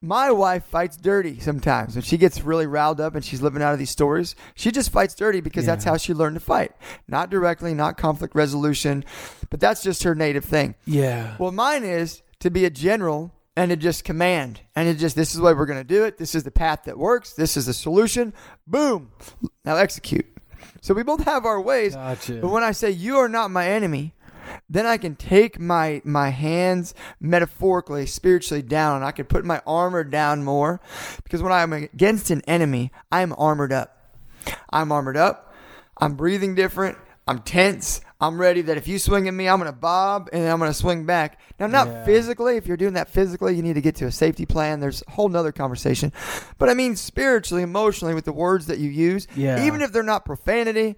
my 0.00 0.30
wife 0.32 0.64
fights 0.64 0.96
dirty 0.96 1.38
sometimes 1.38 1.94
when 1.94 2.02
she 2.02 2.16
gets 2.16 2.42
really 2.42 2.66
riled 2.66 3.00
up 3.00 3.14
and 3.14 3.24
she's 3.24 3.40
living 3.42 3.62
out 3.62 3.72
of 3.72 3.78
these 3.78 3.90
stories. 3.90 4.34
She 4.54 4.70
just 4.72 4.90
fights 4.90 5.14
dirty 5.14 5.40
because 5.40 5.64
that's 5.66 5.84
how 5.84 5.96
she 5.96 6.12
learned 6.12 6.34
to 6.34 6.40
fight. 6.40 6.72
Not 7.06 7.30
directly, 7.30 7.74
not 7.74 7.96
conflict 7.96 8.34
resolution, 8.34 9.04
but 9.50 9.60
that's 9.60 9.82
just 9.82 10.02
her 10.02 10.14
native 10.14 10.44
thing. 10.44 10.74
Yeah. 10.84 11.36
Well, 11.38 11.52
mine 11.52 11.84
is 11.84 12.22
to 12.40 12.50
be 12.50 12.64
a 12.64 12.70
general 12.70 13.32
and 13.56 13.70
to 13.70 13.76
just 13.76 14.04
command 14.04 14.60
and 14.74 14.92
to 14.92 14.98
just 14.98 15.16
this 15.16 15.30
is 15.30 15.36
the 15.36 15.42
way 15.42 15.52
we're 15.54 15.66
going 15.66 15.78
to 15.78 15.84
do 15.84 16.04
it. 16.04 16.18
This 16.18 16.34
is 16.34 16.44
the 16.44 16.50
path 16.50 16.84
that 16.84 16.98
works. 16.98 17.32
This 17.32 17.56
is 17.56 17.66
the 17.66 17.74
solution. 17.74 18.32
Boom. 18.66 19.10
Now 19.64 19.76
execute. 19.76 20.26
So 20.80 20.94
we 20.94 21.02
both 21.02 21.24
have 21.24 21.44
our 21.44 21.60
ways. 21.60 21.94
Gotcha. 21.94 22.40
But 22.40 22.50
when 22.50 22.62
I 22.62 22.72
say 22.72 22.90
you 22.90 23.18
are 23.18 23.28
not 23.28 23.50
my 23.50 23.68
enemy, 23.68 24.14
then 24.68 24.86
I 24.86 24.96
can 24.96 25.14
take 25.16 25.60
my 25.60 26.02
my 26.04 26.30
hands 26.30 26.94
metaphorically, 27.20 28.06
spiritually 28.06 28.62
down. 28.62 28.96
and 28.96 29.04
I 29.04 29.12
can 29.12 29.26
put 29.26 29.44
my 29.44 29.62
armor 29.66 30.04
down 30.04 30.44
more 30.44 30.80
because 31.22 31.42
when 31.42 31.52
I'm 31.52 31.72
against 31.72 32.30
an 32.30 32.42
enemy, 32.46 32.90
I'm 33.10 33.32
armored 33.34 33.72
up. 33.72 34.16
I'm 34.70 34.90
armored 34.90 35.16
up. 35.16 35.54
I'm 35.98 36.14
breathing 36.14 36.54
different. 36.54 36.98
I'm 37.28 37.40
tense. 37.40 38.00
I'm 38.22 38.40
ready 38.40 38.62
that 38.62 38.76
if 38.76 38.86
you 38.86 39.00
swing 39.00 39.26
at 39.26 39.34
me, 39.34 39.48
I'm 39.48 39.58
going 39.58 39.70
to 39.70 39.76
bob 39.76 40.28
and 40.32 40.48
I'm 40.48 40.58
going 40.60 40.70
to 40.70 40.74
swing 40.74 41.04
back. 41.04 41.40
Now, 41.58 41.66
not 41.66 41.88
Yeah. 41.88 42.04
physically. 42.04 42.56
If 42.56 42.66
you're 42.68 42.76
doing 42.76 42.92
that 42.94 43.08
physically, 43.08 43.56
you 43.56 43.62
need 43.62 43.74
to 43.74 43.80
get 43.80 43.96
to 43.96 44.06
a 44.06 44.12
safety 44.12 44.46
plan. 44.46 44.78
There's 44.78 45.02
a 45.08 45.10
whole 45.10 45.28
nother 45.28 45.50
conversation. 45.50 46.12
But 46.56 46.68
I 46.68 46.74
mean, 46.74 46.94
spiritually, 46.94 47.64
emotionally, 47.64 48.14
with 48.14 48.24
the 48.24 48.32
words 48.32 48.66
that 48.66 48.78
you 48.78 48.90
use, 48.90 49.26
Yeah. 49.34 49.64
even 49.64 49.82
if 49.82 49.90
they're 49.92 50.04
not 50.04 50.24
profanity, 50.24 50.94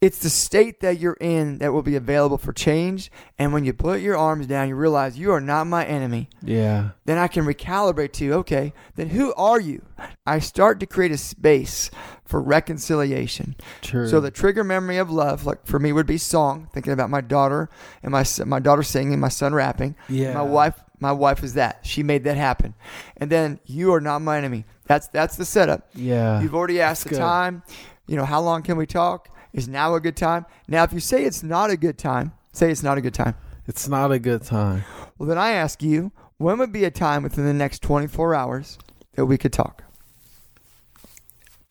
it's 0.00 0.20
the 0.20 0.30
state 0.30 0.80
that 0.80 0.98
you're 0.98 1.18
in 1.20 1.58
that 1.58 1.74
will 1.74 1.82
be 1.82 1.94
available 1.94 2.38
for 2.38 2.54
change. 2.54 3.12
And 3.38 3.52
when 3.52 3.66
you 3.66 3.74
put 3.74 4.00
your 4.00 4.16
arms 4.16 4.46
down, 4.46 4.68
you 4.68 4.74
realize 4.74 5.18
you 5.18 5.30
are 5.32 5.42
not 5.42 5.66
my 5.66 5.84
enemy. 5.84 6.30
Yeah. 6.42 6.90
Then 7.04 7.18
I 7.18 7.28
can 7.28 7.44
recalibrate 7.44 8.12
to, 8.14 8.32
okay, 8.34 8.72
then 8.96 9.10
who 9.10 9.34
are 9.34 9.60
you? 9.60 9.84
I 10.24 10.38
start 10.38 10.80
to 10.80 10.86
create 10.86 11.12
a 11.12 11.18
space 11.18 11.90
for 12.24 12.40
reconciliation. 12.40 13.56
True. 13.82 14.08
So 14.08 14.20
the 14.20 14.30
trigger 14.30 14.64
memory 14.64 14.96
of 14.96 15.10
love, 15.10 15.44
like 15.44 15.66
for 15.66 15.78
me, 15.78 15.92
would 15.92 16.06
be 16.06 16.16
song. 16.16 16.70
Thinking 16.72 16.94
about 16.94 17.10
my 17.10 17.20
daughter 17.20 17.68
and 18.02 18.12
my 18.12 18.24
my 18.46 18.58
daughter 18.58 18.82
singing, 18.82 19.20
my 19.20 19.28
son 19.28 19.52
rapping. 19.52 19.96
Yeah. 20.08 20.32
My 20.32 20.42
wife, 20.42 20.80
my 20.98 21.12
wife 21.12 21.44
is 21.44 21.54
that. 21.54 21.80
She 21.84 22.02
made 22.02 22.24
that 22.24 22.38
happen. 22.38 22.74
And 23.18 23.30
then 23.30 23.60
you 23.66 23.92
are 23.92 24.00
not 24.00 24.20
my 24.20 24.38
enemy. 24.38 24.64
That's 24.86 25.08
that's 25.08 25.36
the 25.36 25.44
setup. 25.44 25.90
Yeah. 25.94 26.40
You've 26.40 26.54
already 26.54 26.80
asked 26.80 27.04
the 27.04 27.10
good. 27.10 27.18
time. 27.18 27.62
You 28.06 28.16
know, 28.16 28.24
how 28.24 28.40
long 28.40 28.62
can 28.62 28.78
we 28.78 28.86
talk? 28.86 29.28
Is 29.52 29.68
now 29.68 29.94
a 29.94 30.00
good 30.00 30.16
time? 30.16 30.46
Now, 30.68 30.84
if 30.84 30.92
you 30.92 31.00
say 31.00 31.24
it's 31.24 31.42
not 31.42 31.70
a 31.70 31.76
good 31.76 31.98
time, 31.98 32.32
say 32.52 32.70
it's 32.70 32.82
not 32.82 32.98
a 32.98 33.00
good 33.00 33.14
time. 33.14 33.34
It's 33.66 33.88
not 33.88 34.12
a 34.12 34.18
good 34.18 34.42
time. 34.42 34.84
Well, 35.18 35.28
then 35.28 35.38
I 35.38 35.52
ask 35.52 35.82
you, 35.82 36.12
when 36.38 36.58
would 36.58 36.72
be 36.72 36.84
a 36.84 36.90
time 36.90 37.22
within 37.22 37.44
the 37.44 37.54
next 37.54 37.82
24 37.82 38.34
hours 38.34 38.78
that 39.14 39.26
we 39.26 39.36
could 39.38 39.52
talk? 39.52 39.84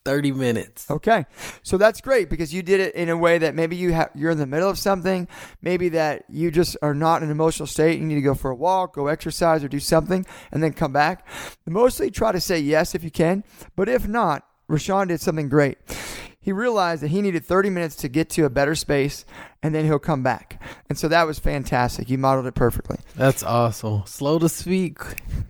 30 0.06 0.32
minutes. 0.32 0.90
Okay, 0.90 1.26
so 1.62 1.78
that's 1.78 2.02
great 2.02 2.30
because 2.30 2.54
you 2.54 2.64
did 2.64 2.80
it 2.80 2.96
in 2.96 3.10
a 3.10 3.18
way 3.18 3.38
that 3.38 3.54
maybe 3.54 3.76
you 3.76 3.92
have 3.94 4.10
you're 4.16 4.32
in 4.32 4.38
the 4.38 4.48
middle 4.48 4.70
of 4.70 4.80
something, 4.80 5.28
maybe 5.62 5.90
that 5.90 6.24
you 6.30 6.50
just 6.52 6.78
are 6.82 6.96
not 6.96 7.18
in 7.18 7.26
an 7.26 7.32
emotional 7.32 7.68
state. 7.68 8.00
You 8.00 8.06
need 8.06 8.16
to 8.16 8.22
go 8.22 8.34
for 8.34 8.50
a 8.50 8.56
walk, 8.56 8.96
go 8.96 9.08
exercise, 9.08 9.64
or 9.64 9.68
do 9.68 9.80
something, 9.80 10.26
and 10.52 10.64
then 10.64 10.74
come 10.74 10.94
back. 10.94 11.28
Mostly 11.68 12.10
try 12.10 12.32
to 12.32 12.42
say 12.42 12.60
yes 12.60 12.96
if 12.96 13.04
you 13.04 13.12
can, 13.12 13.44
but 13.76 13.90
if 13.90 14.08
not, 14.08 14.46
Rashawn 14.70 15.10
did 15.10 15.22
something 15.22 15.50
great. 15.50 15.78
He 16.42 16.54
realized 16.54 17.04
that 17.04 17.10
he 17.10 17.22
needed 17.22 17.46
30 17.46 17.70
minutes 17.70 17.96
to 17.98 18.08
get 18.08 18.30
to 18.32 18.46
a 18.46 18.50
better 18.50 18.74
space, 18.74 19.26
and 19.62 19.76
then 19.76 19.86
he'll 19.86 20.00
come 20.00 20.24
back. 20.24 20.62
And 20.88 20.98
so 20.98 21.10
that 21.10 21.28
was 21.28 21.38
fantastic. 21.38 22.10
You 22.10 22.18
modeled 22.18 22.48
it 22.48 22.56
perfectly. 22.56 22.98
That's 23.16 23.44
awesome. 23.44 24.04
Slow 24.06 24.40
to 24.40 24.48
speak. 24.48 25.00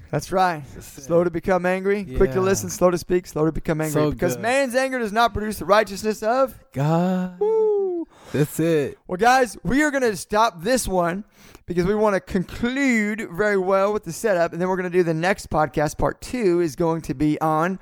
That's 0.10 0.32
right. 0.32 0.63
Slow 0.82 1.23
to 1.23 1.30
become 1.30 1.67
angry, 1.67 2.04
quick 2.04 2.32
to 2.32 2.41
listen, 2.41 2.69
slow 2.71 2.89
to 2.89 2.97
speak, 2.97 3.28
slow 3.28 3.45
to 3.45 3.52
become 3.52 3.82
angry. 3.82 4.02
So 4.02 4.12
because 4.12 4.36
good. 4.36 4.41
man's 4.41 4.73
anger 4.73 4.97
does 4.97 5.13
not 5.13 5.34
produce 5.34 5.60
the 5.60 5.65
righteousness 5.65 6.23
of. 6.23 6.58
God. 6.73 7.39
Woo. 7.39 8.08
That's 8.32 8.60
it. 8.60 8.97
Well, 9.08 9.17
guys, 9.17 9.58
we 9.63 9.84
are 9.84 9.91
going 9.91 10.04
to 10.04 10.15
stop 10.15 10.62
this 10.62 10.88
one 10.88 11.23
because 11.65 11.86
we 11.86 11.95
want 11.95 12.15
to 12.15 12.19
conclude 12.19 13.28
very 13.32 13.58
well 13.58 13.91
with 13.93 14.04
the 14.04 14.12
setup. 14.13 14.54
And 14.54 14.62
then 14.62 14.69
we're 14.69 14.78
going 14.78 14.91
to 14.91 14.97
do 14.97 15.04
the 15.04 15.13
next 15.13 15.49
podcast. 15.49 15.97
Part 15.97 16.21
two 16.21 16.60
is 16.62 16.75
going 16.75 17.02
to 17.04 17.13
be 17.13 17.39
on 17.41 17.80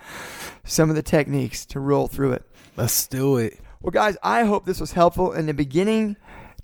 some 0.63 0.89
of 0.89 0.95
the 0.95 1.01
techniques 1.01 1.65
to 1.67 1.79
roll 1.79 2.07
through 2.07 2.33
it. 2.33 2.46
Let's 2.77 3.07
do 3.07 3.37
it. 3.37 3.59
Well, 3.81 3.91
guys, 3.91 4.17
I 4.21 4.43
hope 4.43 4.65
this 4.65 4.79
was 4.79 4.91
helpful 4.91 5.33
in 5.33 5.47
the 5.47 5.53
beginning 5.53 6.15